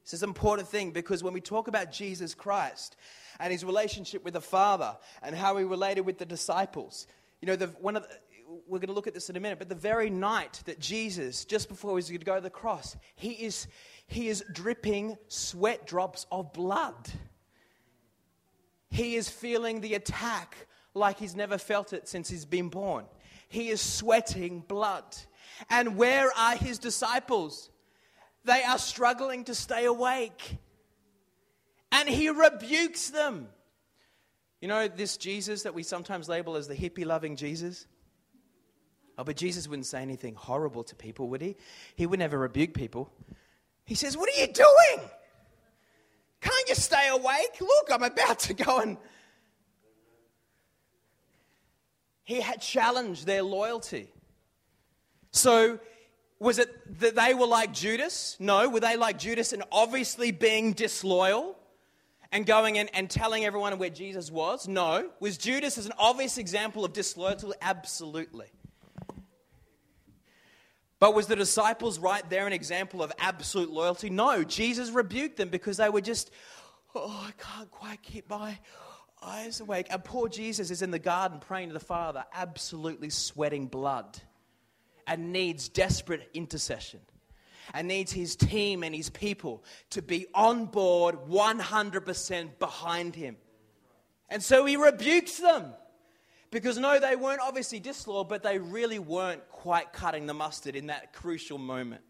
[0.03, 2.95] This is an important thing because when we talk about Jesus Christ
[3.39, 7.07] and his relationship with the Father and how he related with the disciples,
[7.41, 8.09] you know, the, one of the,
[8.67, 11.45] we're going to look at this in a minute, but the very night that Jesus,
[11.45, 13.67] just before he was going to go to the cross, he is,
[14.07, 17.09] he is dripping sweat drops of blood.
[18.89, 23.05] He is feeling the attack like he's never felt it since he's been born.
[23.53, 25.03] He is sweating blood.
[25.69, 27.69] And where are his disciples?
[28.45, 30.57] They are struggling to stay awake.
[31.91, 33.47] And he rebukes them.
[34.59, 37.85] You know, this Jesus that we sometimes label as the hippie loving Jesus?
[39.19, 41.55] Oh, but Jesus wouldn't say anything horrible to people, would he?
[41.95, 43.11] He would never rebuke people.
[43.85, 45.09] He says, What are you doing?
[46.41, 47.61] Can't you stay awake?
[47.61, 48.97] Look, I'm about to go and.
[52.23, 54.09] He had challenged their loyalty.
[55.31, 55.79] So,
[56.39, 58.37] was it that they were like Judas?
[58.39, 58.69] No.
[58.69, 61.57] Were they like Judas and obviously being disloyal
[62.31, 64.67] and going in and telling everyone where Jesus was?
[64.67, 65.09] No.
[65.19, 67.47] Was Judas as an obvious example of disloyalty?
[67.61, 68.47] Absolutely.
[70.99, 74.09] But was the disciples right there an example of absolute loyalty?
[74.09, 74.43] No.
[74.43, 76.31] Jesus rebuked them because they were just,
[76.95, 78.57] oh, I can't quite keep my
[79.23, 79.87] eyes awake.
[79.89, 84.19] And poor Jesus is in the garden praying to the Father, absolutely sweating blood,
[85.07, 86.99] and needs desperate intercession.
[87.73, 93.37] And needs his team and his people to be on board 100% behind him.
[94.29, 95.73] And so he rebukes them.
[96.51, 100.87] Because no, they weren't obviously disloyal, but they really weren't quite cutting the mustard in
[100.87, 102.03] that crucial moment.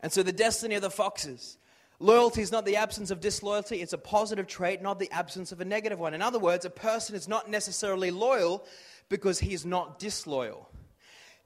[0.00, 1.58] And so the destiny of the foxes.
[2.00, 5.60] Loyalty is not the absence of disloyalty, it's a positive trait, not the absence of
[5.60, 6.12] a negative one.
[6.12, 8.64] In other words, a person is not necessarily loyal
[9.08, 10.68] because he is not disloyal.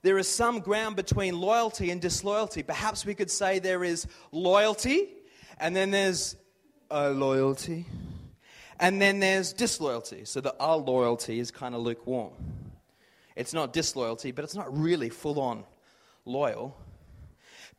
[0.01, 2.63] There is some ground between loyalty and disloyalty.
[2.63, 5.09] Perhaps we could say there is loyalty
[5.59, 6.35] and then there's
[6.89, 7.85] unloyalty.
[8.79, 10.23] And then there's disloyalty.
[10.23, 12.31] So the unloyalty is kind of lukewarm.
[13.35, 15.65] It's not disloyalty, but it's not really full on
[16.25, 16.77] loyal.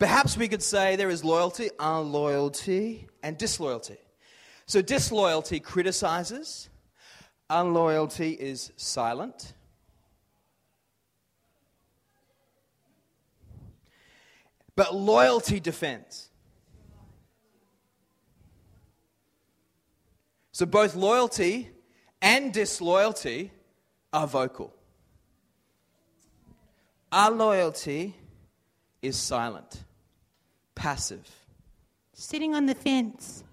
[0.01, 3.99] Perhaps we could say there is loyalty, unloyalty, and disloyalty.
[4.65, 6.71] So disloyalty criticizes,
[7.51, 9.53] unloyalty is silent.
[14.75, 16.31] But loyalty defends.
[20.53, 21.69] So both loyalty
[22.23, 23.51] and disloyalty
[24.15, 24.75] are vocal.
[27.13, 28.15] Unloyalty
[29.03, 29.85] is silent,
[30.81, 31.29] passive,
[32.15, 33.45] sitting on the fence.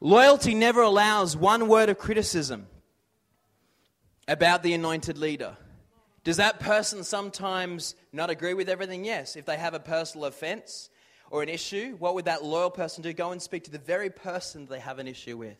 [0.00, 2.68] Loyalty never allows one word of criticism
[4.28, 5.56] about the anointed leader.
[6.22, 9.04] Does that person sometimes not agree with everything?
[9.04, 9.34] Yes.
[9.34, 10.90] If they have a personal offense
[11.28, 13.12] or an issue, what would that loyal person do?
[13.12, 15.58] Go and speak to the very person they have an issue with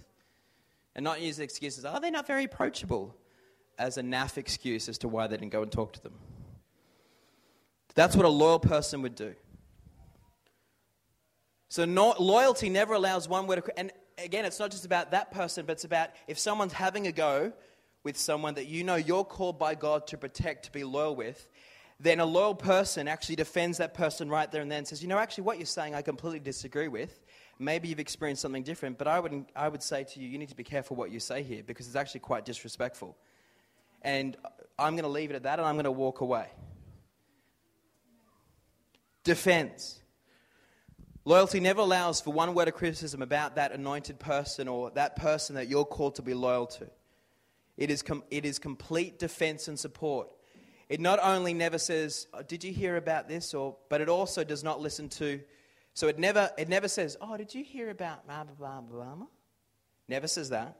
[0.94, 1.84] and not use excuses.
[1.84, 3.16] Oh, Are they not very approachable?
[3.80, 6.14] As a naff excuse as to why they didn't go and talk to them.
[7.96, 9.34] That's what a loyal person would do.
[11.76, 13.62] So no, loyalty never allows one word.
[13.62, 17.06] To, and again, it's not just about that person, but it's about if someone's having
[17.06, 17.52] a go
[18.02, 21.46] with someone that you know you're called by God to protect, to be loyal with,
[22.00, 25.18] then a loyal person actually defends that person right there and then says, you know,
[25.18, 27.22] actually, what you're saying I completely disagree with.
[27.58, 30.48] Maybe you've experienced something different, but I would, I would say to you, you need
[30.48, 33.18] to be careful what you say here because it's actually quite disrespectful.
[34.00, 34.34] And
[34.78, 36.46] I'm going to leave it at that and I'm going to walk away.
[39.24, 40.00] Defense.
[41.26, 45.56] Loyalty never allows for one word of criticism about that anointed person or that person
[45.56, 46.88] that you're called to be loyal to.
[47.76, 50.28] It is, com- it is complete defense and support.
[50.88, 53.52] It not only never says, oh, Did you hear about this?
[53.52, 55.40] Or, but it also does not listen to
[55.96, 59.26] so it never, it never says, Oh, did you hear about blah, blah, blah, blah?
[60.06, 60.76] Never says that.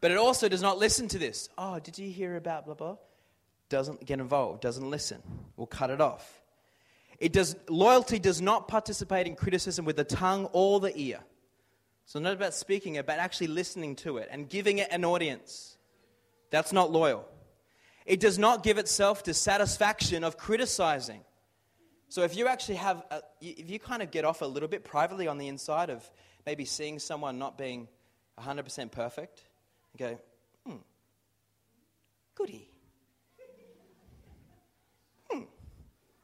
[0.00, 1.48] But it also does not listen to this.
[1.58, 2.96] Oh, did you hear about blah, blah?
[3.68, 5.20] Doesn't get involved, doesn't listen.
[5.56, 6.39] We'll cut it off.
[7.20, 11.20] It does, loyalty does not participate in criticism with the tongue or the ear.
[12.06, 15.76] So, not about speaking it, but actually listening to it and giving it an audience.
[16.50, 17.28] That's not loyal.
[18.06, 21.20] It does not give itself to satisfaction of criticizing.
[22.08, 24.82] So if you actually have, a, if you kind of get off a little bit
[24.82, 26.10] privately on the inside of
[26.44, 27.86] maybe seeing someone not being
[28.40, 29.44] 100% perfect,
[29.92, 30.18] and go,
[30.66, 30.80] hmm,
[32.34, 32.68] goody.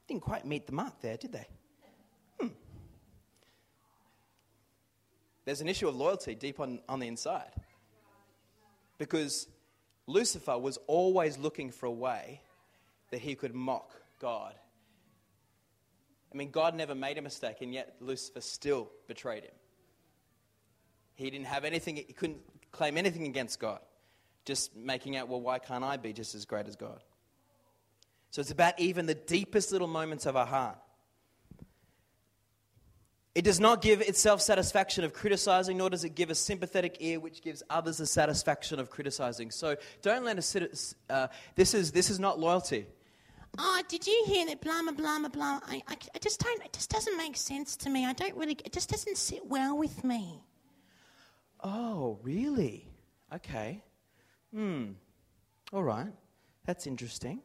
[0.08, 1.46] Didn't quite meet the mark there, did they?
[2.40, 2.48] Hmm.
[5.44, 7.50] There's an issue of loyalty deep on, on the inside.
[8.98, 9.48] Because
[10.06, 12.40] Lucifer was always looking for a way
[13.10, 14.54] that he could mock God.
[16.32, 19.54] I mean, God never made a mistake, and yet Lucifer still betrayed him.
[21.14, 22.40] He didn't have anything, he couldn't
[22.72, 23.80] claim anything against God,
[24.44, 27.02] just making out, well, why can't I be just as great as God?
[28.36, 30.76] So it's about even the deepest little moments of our heart.
[33.34, 37.18] It does not give itself satisfaction of criticizing, nor does it give a sympathetic ear
[37.18, 39.50] which gives others the satisfaction of criticizing.
[39.50, 40.94] So don't let us sit.
[41.08, 42.84] Uh, this is this is not loyalty.
[43.56, 44.60] Oh, did you hear that?
[44.60, 45.60] Blah blah blah blah.
[45.66, 46.62] I, I, I just don't.
[46.62, 48.04] It just doesn't make sense to me.
[48.04, 48.58] I don't really.
[48.66, 50.44] It just doesn't sit well with me.
[51.64, 52.86] Oh, really?
[53.34, 53.82] Okay.
[54.52, 54.88] Hmm.
[55.72, 56.12] All right.
[56.66, 57.40] That's interesting.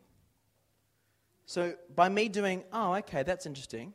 [1.51, 3.91] So by me doing, oh, okay, that's interesting.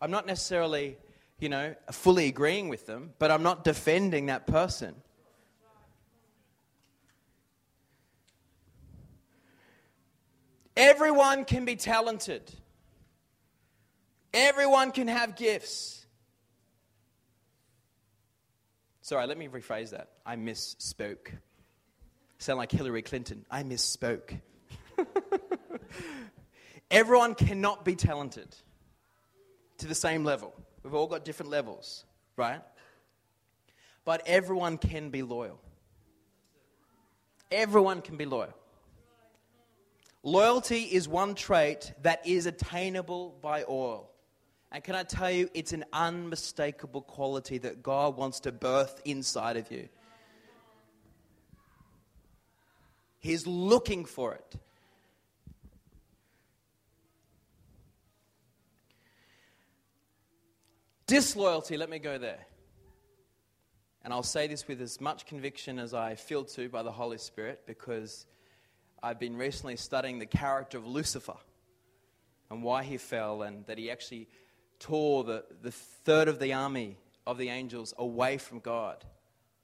[0.00, 0.96] I'm not necessarily
[1.38, 4.96] you know, fully agreeing with them, but I'm not defending that person.
[10.76, 12.50] Everyone can be talented.
[14.34, 16.04] Everyone can have gifts.
[19.02, 20.08] Sorry, let me rephrase that.
[20.26, 21.28] I misspoke.
[22.38, 23.46] Sound like Hillary Clinton.
[23.48, 24.40] I misspoke.
[26.90, 28.54] Everyone cannot be talented
[29.78, 30.54] to the same level.
[30.82, 32.04] We've all got different levels,
[32.36, 32.60] right?
[34.04, 35.60] But everyone can be loyal.
[37.50, 38.54] Everyone can be loyal.
[40.22, 44.12] Loyalty is one trait that is attainable by all.
[44.72, 49.56] And can I tell you, it's an unmistakable quality that God wants to birth inside
[49.56, 49.88] of you.
[53.18, 54.56] He's looking for it.
[61.06, 62.44] Disloyalty, let me go there.
[64.02, 67.18] And I'll say this with as much conviction as I feel to by the Holy
[67.18, 68.26] Spirit because
[69.02, 71.36] I've been recently studying the character of Lucifer
[72.50, 74.28] and why he fell, and that he actually
[74.78, 79.04] tore the, the third of the army of the angels away from God,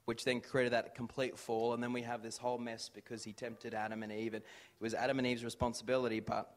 [0.05, 1.73] which then created that complete fall.
[1.73, 4.33] And then we have this whole mess because he tempted Adam and Eve.
[4.33, 6.55] And it was Adam and Eve's responsibility, but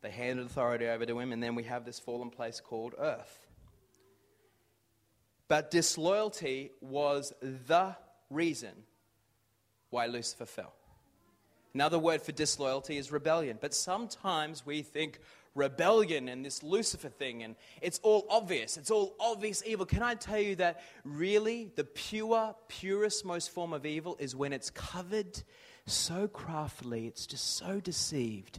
[0.00, 1.32] they handed authority over to him.
[1.32, 3.41] And then we have this fallen place called earth.
[5.52, 7.94] But disloyalty was the
[8.30, 8.72] reason
[9.90, 10.72] why Lucifer fell.
[11.74, 13.58] Another word for disloyalty is rebellion.
[13.60, 15.18] But sometimes we think
[15.54, 18.78] rebellion and this Lucifer thing, and it's all obvious.
[18.78, 19.84] It's all obvious evil.
[19.84, 24.54] Can I tell you that really the pure, purest, most form of evil is when
[24.54, 25.42] it's covered
[25.84, 28.58] so craftily, it's just so deceived.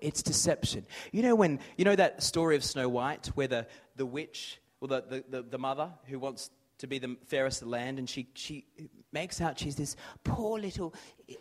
[0.00, 0.86] It's deception.
[1.12, 4.88] You know when you know that story of Snow White where the, the witch well,
[4.88, 8.10] the, the, the, the mother who wants to be the fairest of the land, and
[8.10, 8.64] she, she
[9.12, 10.92] makes out she's this poor little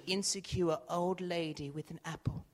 [0.06, 2.46] insecure old lady with an apple.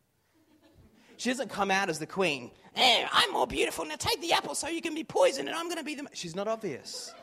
[1.18, 2.52] She doesn't come out as the queen.
[2.74, 3.84] Hey, I'm more beautiful.
[3.84, 6.08] Now take the apple so you can be poisoned, and I'm going to be the.
[6.14, 7.14] She's not obvious.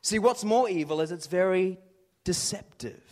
[0.00, 1.78] See, what's more evil is it's very
[2.22, 3.02] deceptive.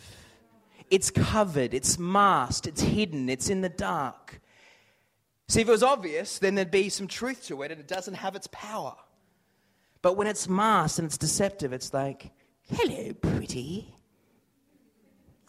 [0.89, 4.39] It's covered, it's masked, it's hidden, it's in the dark.
[5.49, 8.15] See, if it was obvious, then there'd be some truth to it and it doesn't
[8.15, 8.95] have its power.
[10.01, 12.31] But when it's masked and it's deceptive, it's like,
[12.69, 13.93] hello, pretty.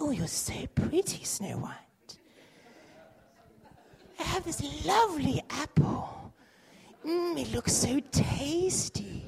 [0.00, 2.18] Oh, you're so pretty, Snow White.
[4.20, 6.32] I have this lovely apple.
[7.04, 9.24] Mmm, it looks so tasty.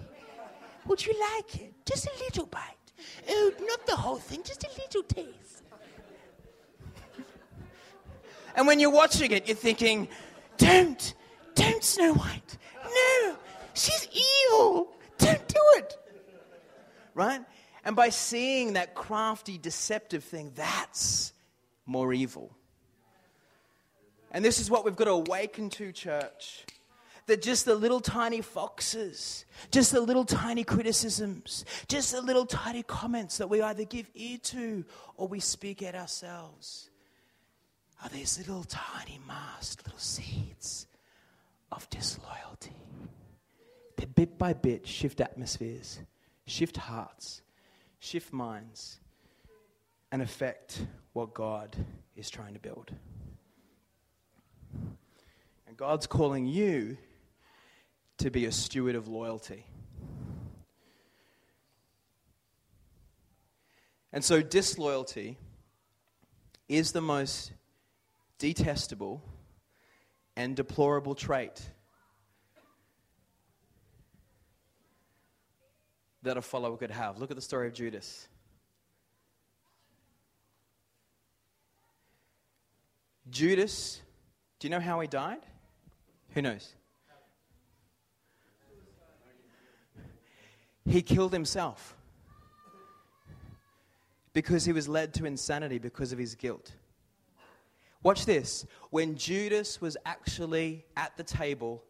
[0.86, 1.74] Would you like it?
[1.84, 2.76] Just a little bite.
[3.28, 5.62] Oh, not the whole thing, just a little taste.
[8.56, 10.08] and when you're watching it, you're thinking,
[10.60, 11.14] don't,
[11.54, 12.58] don't, Snow White.
[12.84, 13.36] No,
[13.74, 14.88] she's evil.
[15.18, 15.96] Don't do it.
[17.14, 17.40] Right?
[17.84, 21.32] And by seeing that crafty, deceptive thing, that's
[21.86, 22.54] more evil.
[24.30, 26.66] And this is what we've got to awaken to, church.
[27.26, 32.82] That just the little tiny foxes, just the little tiny criticisms, just the little tiny
[32.82, 34.84] comments that we either give ear to
[35.16, 36.89] or we speak at ourselves
[38.02, 40.86] are these little tiny masked little seeds
[41.70, 42.74] of disloyalty
[43.96, 46.00] that bit by bit shift atmospheres,
[46.46, 47.42] shift hearts,
[47.98, 49.00] shift minds,
[50.10, 51.76] and affect what God
[52.16, 52.90] is trying to build.
[55.66, 56.96] And God's calling you
[58.18, 59.66] to be a steward of loyalty.
[64.12, 65.36] And so, disloyalty
[66.68, 67.52] is the most
[68.40, 69.22] detestable
[70.34, 71.60] and deplorable trait
[76.22, 77.18] that a follower could have.
[77.18, 78.26] Look at the story of Judas.
[83.28, 84.00] Judas,
[84.58, 85.40] do you know how he died?
[86.30, 86.74] Who knows?
[90.86, 91.94] He killed himself
[94.32, 96.72] because he was led to insanity because of his guilt.
[98.02, 98.66] Watch this.
[98.90, 101.84] When Judas was actually at the table,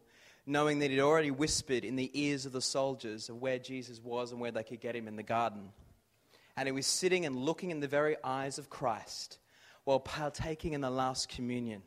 [0.45, 4.31] knowing that he'd already whispered in the ears of the soldiers of where Jesus was
[4.31, 5.69] and where they could get him in the garden,
[6.57, 9.39] and he was sitting and looking in the very eyes of Christ
[9.85, 11.81] while partaking in the last communion.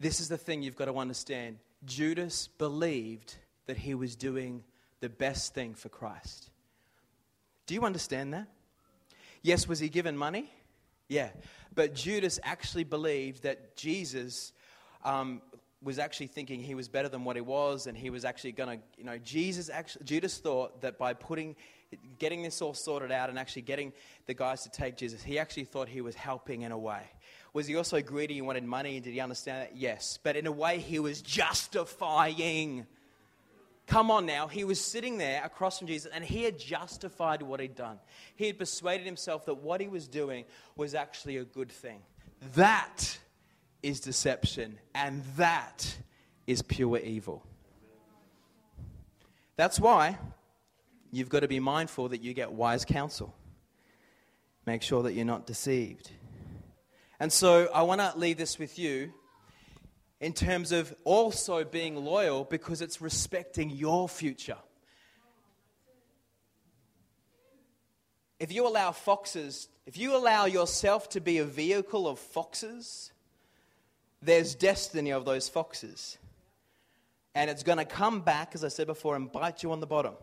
[0.00, 1.58] This is the thing you've got to understand.
[1.84, 4.64] Judas believed that he was doing
[5.00, 6.50] the best thing for Christ.
[7.66, 8.48] Do you understand that?
[9.42, 10.50] Yes, was he given money?
[11.08, 11.30] Yeah.
[11.74, 14.52] But Judas actually believed that Jesus
[15.04, 15.42] um,
[15.82, 18.78] was actually thinking he was better than what he was, and he was actually going
[18.78, 21.56] to, you know, Jesus actually, Judas thought that by putting,
[22.18, 23.92] getting this all sorted out and actually getting
[24.26, 27.02] the guys to take Jesus, he actually thought he was helping in a way.
[27.52, 28.96] Was he also greedy and wanted money?
[28.96, 29.76] And did he understand that?
[29.76, 30.18] Yes.
[30.22, 32.86] But in a way, he was justifying.
[33.86, 34.46] Come on now.
[34.46, 37.98] He was sitting there across from Jesus and he had justified what he'd done.
[38.34, 42.00] He had persuaded himself that what he was doing was actually a good thing.
[42.54, 43.18] That
[43.82, 45.96] is deception and that
[46.46, 47.44] is pure evil.
[49.56, 50.18] That's why
[51.12, 53.34] you've got to be mindful that you get wise counsel.
[54.66, 56.10] Make sure that you're not deceived.
[57.20, 59.12] And so I want to leave this with you
[60.20, 64.56] in terms of also being loyal because it's respecting your future.
[68.38, 73.12] If you allow foxes, if you allow yourself to be a vehicle of foxes,
[74.22, 76.18] there's destiny of those foxes.
[77.34, 79.86] And it's going to come back, as I said before, and bite you on the
[79.86, 80.14] bottom.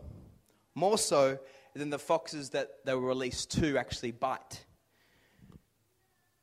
[0.74, 1.38] More so
[1.74, 4.64] than the foxes that they were released to actually bite.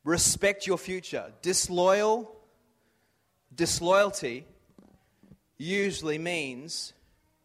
[0.04, 1.34] Respect your future.
[1.42, 2.39] Disloyal,
[3.54, 4.46] disloyalty
[5.58, 6.94] usually means,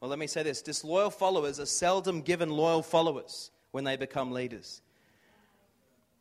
[0.00, 4.32] well, let me say this disloyal followers are seldom given loyal followers when they become
[4.32, 4.80] leaders.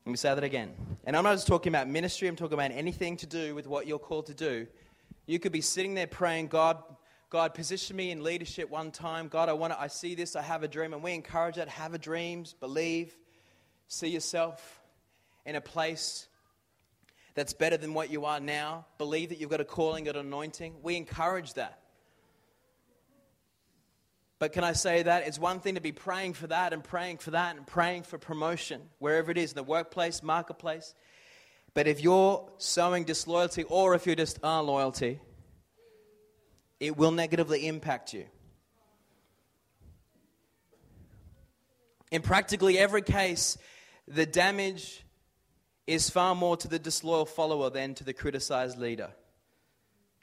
[0.06, 0.74] Let me say that again.
[1.06, 3.88] And I'm not just talking about ministry, I'm talking about anything to do with what
[3.88, 4.68] you're called to do.
[5.26, 6.84] You could be sitting there praying, God,
[7.30, 9.28] God, position me in leadership one time.
[9.28, 10.94] God, I want to, I see this, I have a dream.
[10.94, 11.70] And we encourage that.
[11.70, 13.16] Have a dreams, believe,
[13.88, 14.82] see yourself
[15.46, 16.28] in a place
[17.36, 18.86] that's better than what you are now.
[18.98, 20.76] Believe that you've got a calling, got an anointing.
[20.84, 21.80] We encourage that.
[24.40, 25.26] But can I say that?
[25.26, 28.18] It's one thing to be praying for that and praying for that and praying for
[28.18, 30.94] promotion, wherever it is, in the workplace, marketplace.
[31.74, 35.20] But if you're sowing disloyalty or if you just are loyalty,
[36.80, 38.26] it will negatively impact you.
[42.12, 43.58] In practically every case,
[44.08, 45.04] the damage
[45.88, 49.12] is far more to the disloyal follower than to the criticized leader.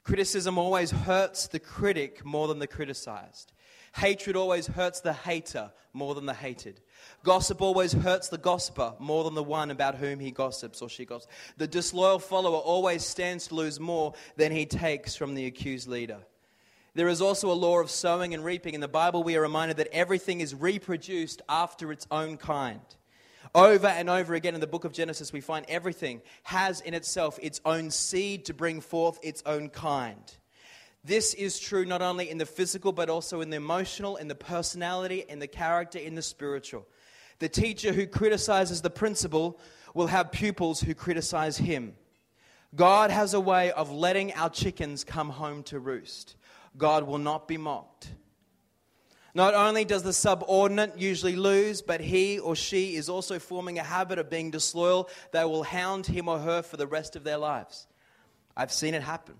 [0.03, 3.53] Criticism always hurts the critic more than the criticized.
[3.95, 6.81] Hatred always hurts the hater more than the hated.
[7.23, 11.05] Gossip always hurts the gossiper more than the one about whom he gossips or she
[11.05, 11.31] gossips.
[11.57, 16.19] The disloyal follower always stands to lose more than he takes from the accused leader.
[16.93, 18.73] There is also a law of sowing and reaping.
[18.73, 22.81] In the Bible, we are reminded that everything is reproduced after its own kind.
[23.53, 27.37] Over and over again in the book of Genesis, we find everything has in itself
[27.41, 30.23] its own seed to bring forth its own kind.
[31.03, 34.35] This is true not only in the physical, but also in the emotional, in the
[34.35, 36.87] personality, in the character, in the spiritual.
[37.39, 39.59] The teacher who criticizes the principal
[39.93, 41.95] will have pupils who criticize him.
[42.73, 46.35] God has a way of letting our chickens come home to roost.
[46.77, 48.07] God will not be mocked.
[49.33, 53.83] Not only does the subordinate usually lose, but he or she is also forming a
[53.83, 57.37] habit of being disloyal that will hound him or her for the rest of their
[57.37, 57.87] lives.
[58.57, 59.35] I've seen it happen.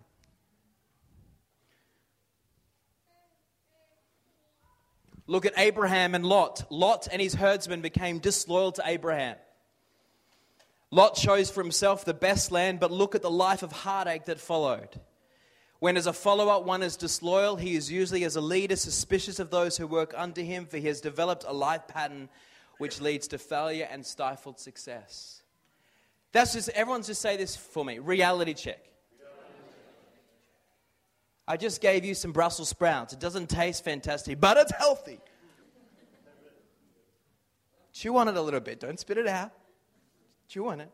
[5.28, 6.66] Look at Abraham and Lot.
[6.70, 9.36] Lot and his herdsmen became disloyal to Abraham.
[10.90, 14.42] Lot chose for himself the best land, but look at the life of heartache that
[14.42, 14.90] followed.
[15.82, 19.50] When, as a follower, one is disloyal, he is usually, as a leader, suspicious of
[19.50, 22.30] those who work under him, for he has developed a life pattern
[22.78, 25.42] which leads to failure and stifled success.
[26.34, 28.78] That's just, everyone's just say this for me reality check.
[31.48, 33.14] I just gave you some Brussels sprouts.
[33.14, 35.20] It doesn't taste fantastic, but it's healthy.
[37.92, 38.80] Chew on it a little bit.
[38.80, 39.52] Don't spit it out.
[40.48, 40.92] Chew on it.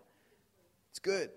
[0.91, 1.29] It's good.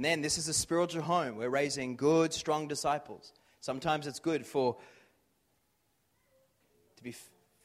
[0.00, 1.36] And then this is a spiritual home.
[1.36, 3.34] We're raising good, strong disciples.
[3.60, 4.78] Sometimes it's good for
[6.96, 7.14] to be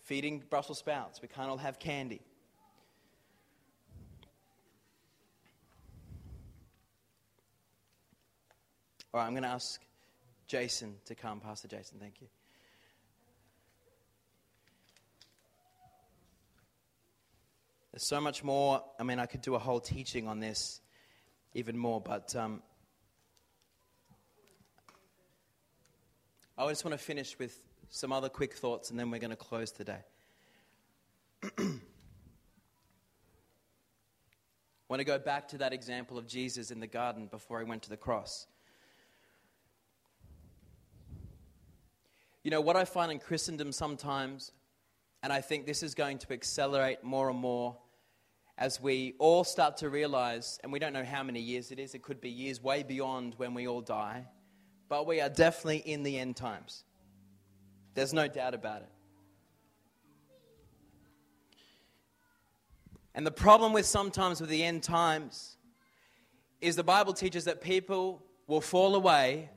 [0.04, 1.22] feeding Brussels sprouts.
[1.22, 2.20] We can't all have candy.
[9.14, 9.82] All right, I'm going to ask
[10.46, 11.40] Jason to come.
[11.40, 12.28] Pastor Jason, thank you.
[17.94, 18.84] There's so much more.
[19.00, 20.82] I mean, I could do a whole teaching on this
[21.56, 22.62] even more, but um,
[26.58, 27.58] I just want to finish with
[27.90, 30.00] some other quick thoughts and then we're going to close today.
[31.58, 31.64] I
[34.90, 37.84] want to go back to that example of Jesus in the garden before he went
[37.84, 38.48] to the cross.
[42.44, 44.52] You know, what I find in Christendom sometimes,
[45.24, 47.78] and I think this is going to accelerate more and more
[48.58, 51.94] as we all start to realize, and we don't know how many years it is,
[51.94, 54.26] it could be years way beyond when we all die,
[54.88, 56.84] but we are definitely in the end times.
[57.96, 58.90] There's no doubt about it.
[63.14, 65.58] And the problem with sometimes with the end times
[66.60, 69.50] is the Bible teaches that people will fall away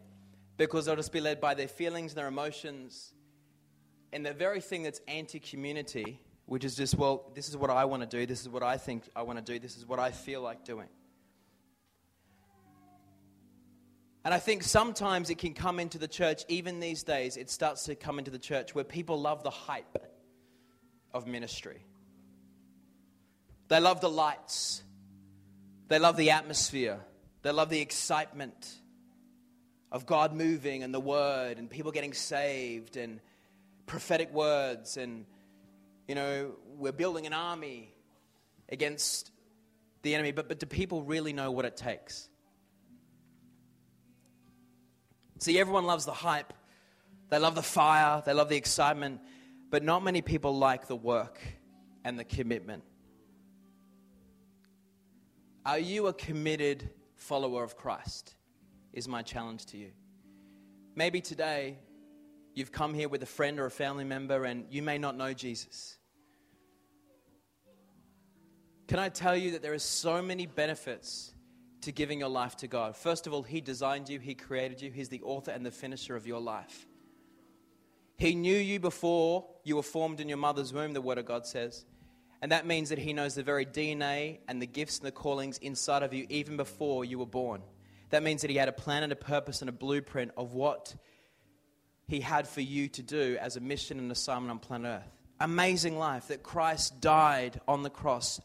[0.57, 3.12] because they'll just be led by their feelings and their emotions.
[4.12, 7.84] And the very thing that's anti community, which is just, well, this is what I
[7.84, 9.99] want to do, this is what I think I want to do, this is what
[9.99, 10.88] I feel like doing.
[14.24, 17.84] And I think sometimes it can come into the church, even these days, it starts
[17.84, 19.99] to come into the church where people love the hype
[21.12, 21.84] of ministry.
[23.68, 24.82] They love the lights,
[25.88, 26.99] they love the atmosphere,
[27.42, 28.74] they love the excitement
[29.92, 33.20] of God moving and the word and people getting saved and
[33.84, 35.26] prophetic words and
[36.09, 37.94] you know we're building an army
[38.68, 39.30] against
[40.02, 42.28] the enemy but, but do people really know what it takes?
[45.38, 46.52] See everyone loves the hype.
[47.30, 48.22] They love the fire.
[48.24, 49.20] They love the excitement.
[49.70, 51.38] But not many people like the work
[52.04, 52.82] and the commitment.
[55.64, 58.34] Are you a committed follower of christ?
[58.94, 59.90] Is my challenge to you.
[60.96, 61.78] Maybe today
[62.54, 65.34] you've come here with a friend or a family member and you may not know
[65.34, 65.97] Jesus.
[68.89, 71.32] Can I tell you that there are so many benefits
[71.82, 72.97] to giving your life to God?
[72.97, 76.16] First of all, He designed you, He created you, He's the author and the finisher
[76.16, 76.86] of your life.
[78.16, 81.47] He knew you before you were formed in your mother's womb, the Word of God
[81.47, 81.84] says.
[82.43, 85.59] And that means that He knows the very DNA and the gifts and the callings
[85.59, 87.62] inside of you even before you were born.
[88.11, 90.95] That means that he had a plan and a purpose and a blueprint of what
[92.07, 95.12] he had for you to do as a mission and assignment on planet Earth.
[95.41, 98.41] Amazing life that Christ died on the cross,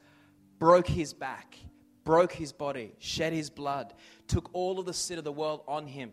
[0.59, 1.57] broke his back,
[2.03, 3.93] broke his body, shed his blood,
[4.27, 6.11] took all of the sin of the world on him,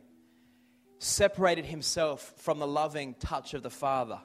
[0.99, 4.21] separated himself from the loving touch of the Father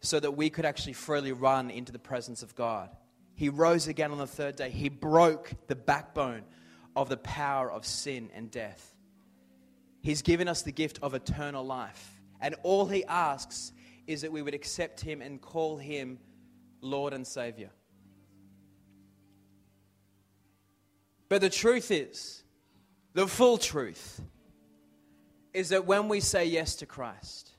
[0.00, 2.90] so that we could actually freely run into the presence of God.
[3.34, 4.70] He rose again on the third day.
[4.70, 6.42] He broke the backbone
[6.94, 8.94] of the power of sin and death.
[10.02, 12.20] He's given us the gift of eternal life.
[12.40, 13.72] And all he asks
[14.06, 16.18] is that we would accept him and call him
[16.82, 17.70] Lord and Savior.
[21.28, 22.42] But the truth is,
[23.14, 24.20] the full truth,
[25.52, 27.50] is that when we say yes to Christ,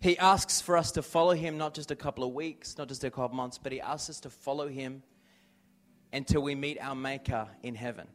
[0.00, 3.04] he asks for us to follow him not just a couple of weeks, not just
[3.04, 5.02] a couple of months, but he asks us to follow him
[6.12, 8.06] until we meet our Maker in heaven.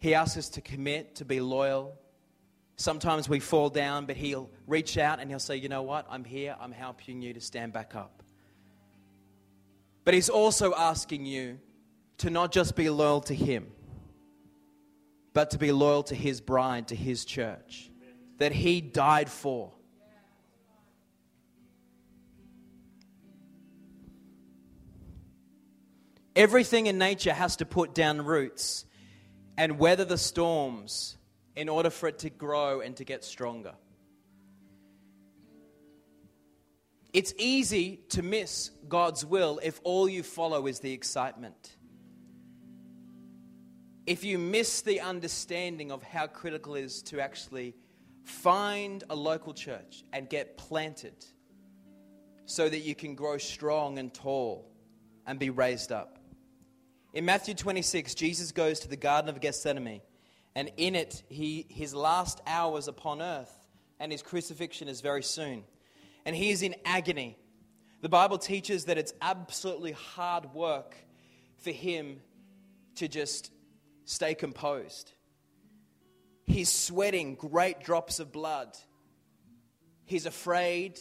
[0.00, 1.98] He asks us to commit, to be loyal.
[2.76, 6.06] Sometimes we fall down, but He'll reach out and He'll say, You know what?
[6.10, 6.54] I'm here.
[6.60, 8.22] I'm helping you to stand back up.
[10.04, 11.58] But He's also asking you
[12.18, 13.66] to not just be loyal to Him,
[15.32, 17.90] but to be loyal to His bride, to His church
[18.38, 19.72] that He died for.
[26.36, 28.84] Everything in nature has to put down roots
[29.56, 31.16] and weather the storms
[31.56, 33.74] in order for it to grow and to get stronger.
[37.12, 41.76] It's easy to miss God's will if all you follow is the excitement.
[44.08, 47.74] If you miss the understanding of how critical it is to actually
[48.24, 51.26] find a local church and get planted
[52.46, 54.72] so that you can grow strong and tall
[55.26, 56.18] and be raised up.
[57.12, 60.00] In Matthew 26, Jesus goes to the Garden of Gethsemane,
[60.54, 63.68] and in it, he, his last hours upon earth,
[64.00, 65.64] and his crucifixion is very soon.
[66.24, 67.36] And he is in agony.
[68.00, 70.96] The Bible teaches that it's absolutely hard work
[71.58, 72.22] for him
[72.94, 73.52] to just
[74.08, 75.12] stay composed.
[76.46, 78.74] He's sweating great drops of blood.
[80.06, 80.98] He's afraid,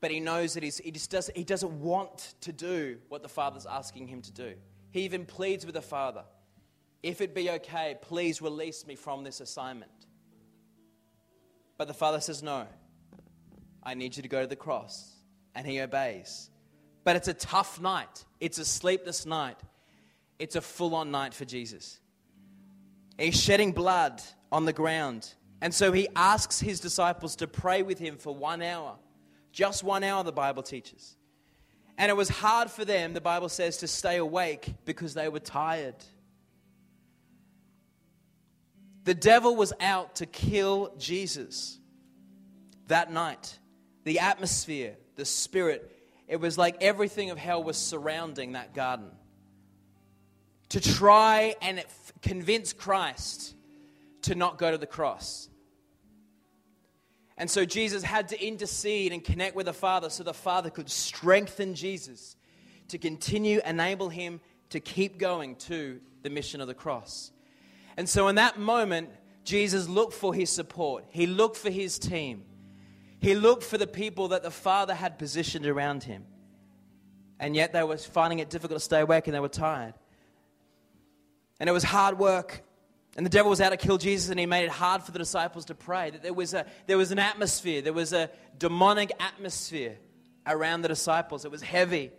[0.00, 3.66] but he knows that he, just doesn't, he doesn't want to do what the Father's
[3.66, 4.54] asking him to do.
[4.92, 6.22] He even pleads with the Father
[7.02, 9.90] if it be okay, please release me from this assignment.
[11.76, 12.68] But the Father says, No,
[13.82, 15.16] I need you to go to the cross.
[15.52, 16.48] And he obeys.
[17.02, 19.58] But it's a tough night, it's a sleepless night,
[20.38, 22.00] it's a full on night for Jesus.
[23.18, 25.32] He's shedding blood on the ground.
[25.60, 28.96] And so he asks his disciples to pray with him for one hour.
[29.52, 31.16] Just one hour, the Bible teaches.
[31.98, 35.40] And it was hard for them, the Bible says, to stay awake because they were
[35.40, 35.94] tired.
[39.04, 41.78] The devil was out to kill Jesus
[42.88, 43.58] that night.
[44.04, 49.10] The atmosphere, the spirit, it was like everything of hell was surrounding that garden.
[50.72, 51.84] To try and
[52.22, 53.54] convince Christ
[54.22, 55.48] to not go to the cross.
[57.36, 60.88] And so Jesus had to intercede and connect with the Father so the Father could
[60.88, 62.36] strengthen Jesus
[62.88, 67.32] to continue, enable him to keep going to the mission of the cross.
[67.98, 69.10] And so in that moment,
[69.44, 72.44] Jesus looked for his support, he looked for his team,
[73.20, 76.24] he looked for the people that the Father had positioned around him.
[77.38, 79.94] And yet they were finding it difficult to stay awake and they were tired.
[81.62, 82.60] And it was hard work.
[83.16, 85.18] And the devil was out to kill Jesus, and he made it hard for the
[85.20, 86.10] disciples to pray.
[86.10, 89.96] That there was, a, there was an atmosphere, there was a demonic atmosphere
[90.44, 91.44] around the disciples.
[91.44, 92.10] It was heavy.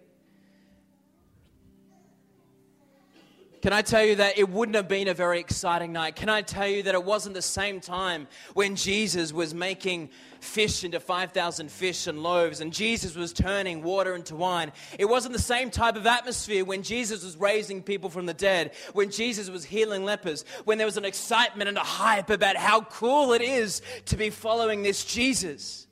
[3.63, 6.17] Can I tell you that it wouldn't have been a very exciting night?
[6.17, 10.09] Can I tell you that it wasn't the same time when Jesus was making
[10.41, 14.73] fish into 5,000 fish and loaves and Jesus was turning water into wine?
[14.99, 18.73] It wasn't the same type of atmosphere when Jesus was raising people from the dead,
[18.91, 22.81] when Jesus was healing lepers, when there was an excitement and a hype about how
[22.81, 25.87] cool it is to be following this Jesus.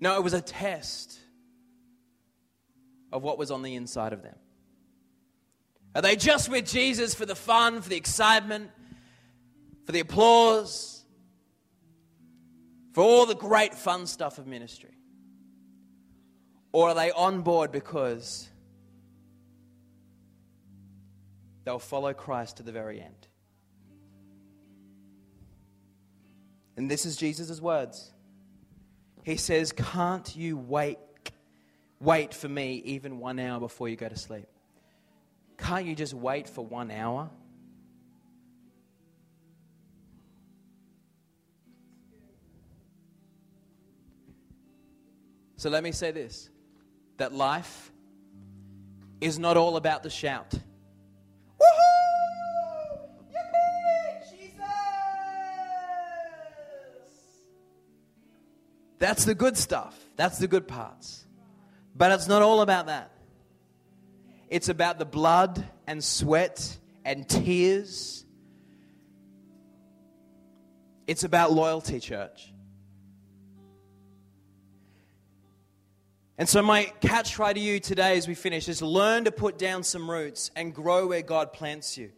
[0.00, 1.20] No, it was a test
[3.14, 4.34] of what was on the inside of them.
[5.94, 8.72] Are they just with Jesus for the fun, for the excitement,
[9.86, 11.04] for the applause,
[12.92, 14.98] for all the great fun stuff of ministry?
[16.72, 18.48] Or are they on board because
[21.64, 23.28] they'll follow Christ to the very end?
[26.76, 28.12] And this is Jesus' words.
[29.22, 30.98] He says, Can't you wait
[32.04, 34.46] wait for me even one hour before you go to sleep?
[35.58, 37.30] Can't you just wait for one hour?
[45.56, 46.50] So let me say this
[47.16, 47.90] that life
[49.20, 50.50] is not all about the shout.
[51.58, 52.98] Woohoo!
[53.32, 54.30] Yippee!
[54.30, 54.66] Jesus!
[58.98, 59.98] That's the good stuff.
[60.16, 61.23] That's the good parts.
[61.94, 63.10] But it's not all about that.
[64.48, 68.24] It's about the blood and sweat and tears.
[71.06, 72.52] It's about loyalty, church.
[76.36, 79.56] And so, my catch cry to you today as we finish is learn to put
[79.56, 82.10] down some roots and grow where God plants you.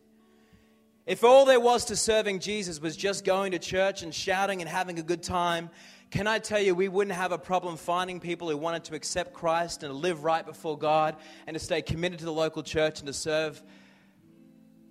[1.04, 4.68] If all there was to serving Jesus was just going to church and shouting and
[4.68, 5.70] having a good time
[6.16, 9.34] can I tell you, we wouldn't have a problem finding people who wanted to accept
[9.34, 11.14] Christ and live right before God
[11.46, 13.62] and to stay committed to the local church and to serve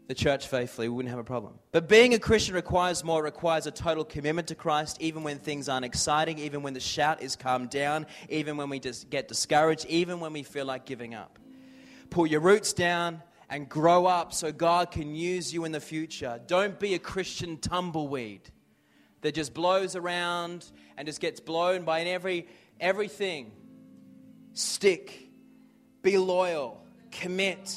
[0.08, 0.88] the church faithfully.
[0.88, 1.56] We wouldn't have a problem.
[1.72, 3.22] But being a Christian requires more.
[3.22, 6.80] It requires a total commitment to Christ, even when things aren't exciting, even when the
[6.80, 10.86] shout is calmed down, even when we just get discouraged, even when we feel like
[10.86, 11.40] giving up.
[12.12, 16.40] Pull your roots down and grow up so God can use you in the future.
[16.46, 18.52] Don't be a Christian tumbleweed
[19.26, 20.64] that just blows around
[20.98, 22.48] and just gets blown by every
[22.80, 23.52] everything.
[24.54, 25.32] Stick,
[26.04, 27.76] be loyal, commit.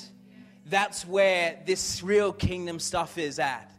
[0.67, 3.73] That's where this real kingdom stuff is at.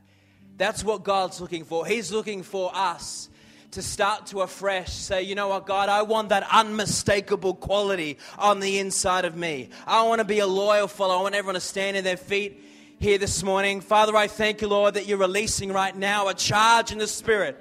[0.57, 1.85] That's what God's looking for.
[1.85, 3.29] He's looking for us
[3.71, 8.61] to start to afresh say, you know what, God, I want that unmistakable quality on
[8.61, 9.69] the inside of me.
[9.85, 11.19] I want to be a loyal follower.
[11.19, 12.63] I want everyone to stand in their feet
[12.99, 13.79] here this morning.
[13.79, 17.57] Father, I thank you, Lord, that you're releasing right now a charge in the Spirit.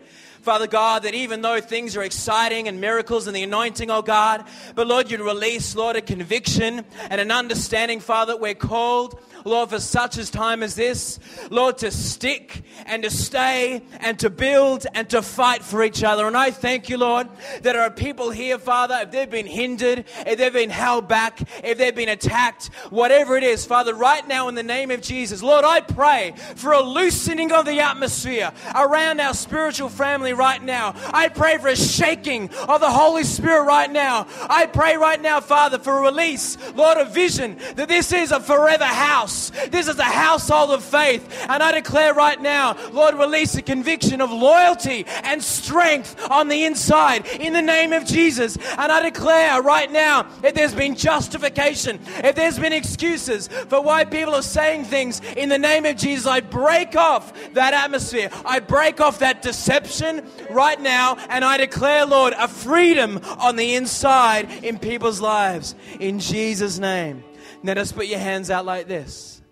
[0.49, 4.46] Father God, that even though things are exciting and miracles and the anointing, oh God,
[4.74, 9.70] but Lord, you'd release, Lord, a conviction and an understanding, Father, that we're called Lord,
[9.70, 11.18] for such a time as this,
[11.51, 16.26] Lord, to stick and to stay and to build and to fight for each other.
[16.26, 17.28] And I thank you, Lord,
[17.62, 21.40] that there are people here, Father, if they've been hindered, if they've been held back,
[21.64, 25.42] if they've been attacked, whatever it is, Father, right now in the name of Jesus,
[25.42, 30.95] Lord, I pray for a loosening of the atmosphere around our spiritual family right now.
[31.12, 34.26] I pray for a shaking of the Holy Spirit right now.
[34.49, 38.41] I pray right now, Father, for a release, Lord, of vision that this is a
[38.41, 39.51] forever house.
[39.70, 41.47] This is a household of faith.
[41.49, 46.64] And I declare right now, Lord, release a conviction of loyalty and strength on the
[46.64, 48.57] inside in the name of Jesus.
[48.57, 54.05] And I declare right now, if there's been justification, if there's been excuses for why
[54.05, 58.30] people are saying things in the name of Jesus, I break off that atmosphere.
[58.45, 60.18] I break off that deception
[60.51, 61.16] right now.
[61.29, 65.75] And I declare, Lord, a freedom on the inside in people's lives.
[66.01, 67.25] In Jesus' name.
[67.62, 69.43] Now just put your hands out like this.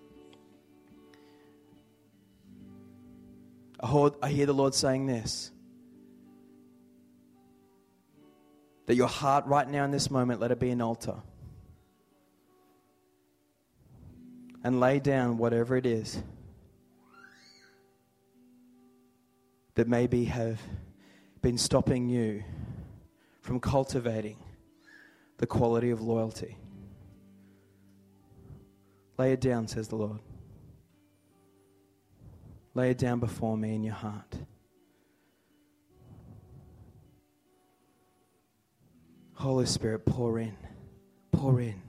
[3.81, 5.51] I hear the Lord saying this.
[8.87, 11.17] That your heart right now in this moment, let it be an altar.
[14.65, 16.21] And lay down whatever it is
[19.77, 20.61] that maybe have
[21.43, 22.43] been stopping you
[23.43, 24.39] from cultivating
[25.39, 26.57] the quality of loyalty.
[29.19, 30.19] Lay it down, says the Lord.
[32.75, 34.35] Lay it down before me in your heart.
[39.35, 40.57] Holy Spirit, pour in.
[41.33, 41.81] Pour in.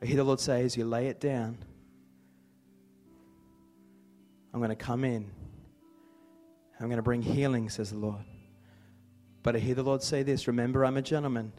[0.00, 1.58] I hear the Lord say, as you lay it down,
[4.52, 5.30] I'm going to come in.
[6.82, 8.24] I'm going to bring healing, says the Lord.
[9.44, 11.52] But I hear the Lord say this Remember, I'm a gentleman.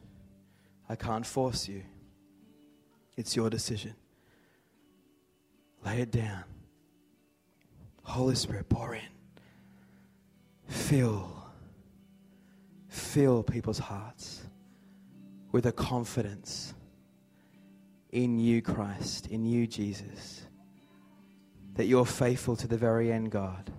[0.89, 1.83] I can't force you.
[3.15, 3.95] It's your decision.
[5.85, 6.43] Lay it down.
[8.03, 9.01] Holy Spirit, pour in.
[10.67, 11.31] Fill.
[12.89, 14.41] Fill people's hearts
[15.53, 16.73] with a confidence
[18.11, 20.45] in you, Christ, in you, Jesus,
[21.75, 23.71] that you're faithful to the very end, God.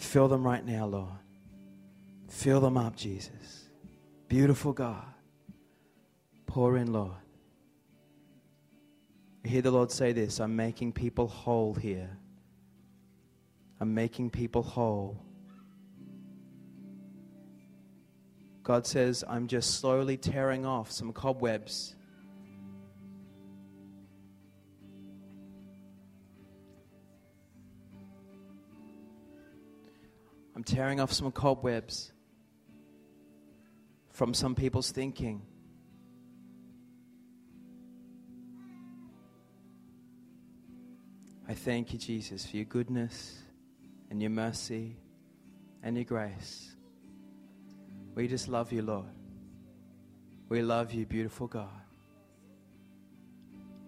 [0.00, 1.12] Fill them right now, Lord.
[2.28, 3.68] Fill them up, Jesus.
[4.28, 5.04] Beautiful God.
[6.46, 7.12] Pour in, Lord.
[9.44, 12.10] Hear the Lord say this I'm making people whole here.
[13.78, 15.22] I'm making people whole.
[18.62, 21.94] God says, I'm just slowly tearing off some cobwebs.
[30.70, 32.12] Tearing off some cobwebs
[34.10, 35.42] from some people's thinking.
[41.48, 43.36] I thank you, Jesus, for your goodness
[44.10, 44.96] and your mercy
[45.82, 46.76] and your grace.
[48.14, 49.06] We just love you, Lord.
[50.48, 51.68] We love you, beautiful God.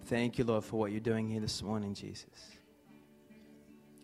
[0.05, 2.57] Thank you, Lord, for what you're doing here this morning, Jesus.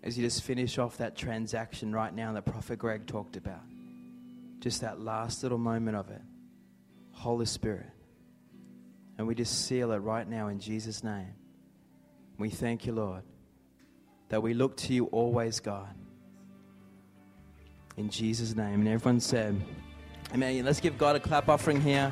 [0.04, 3.62] As you just finish off that transaction right now that Prophet Greg talked about,
[4.60, 6.22] just that last little moment of it,
[7.12, 7.90] Holy Spirit.
[9.18, 11.34] And we just seal it right now in Jesus' name.
[12.38, 13.24] We thank you, Lord
[14.30, 15.90] that we look to you always, God.
[17.98, 18.82] In Jesus' name.
[18.82, 19.60] And everyone said,
[20.34, 20.64] Amen.
[20.64, 22.12] Let's give God a clap offering here.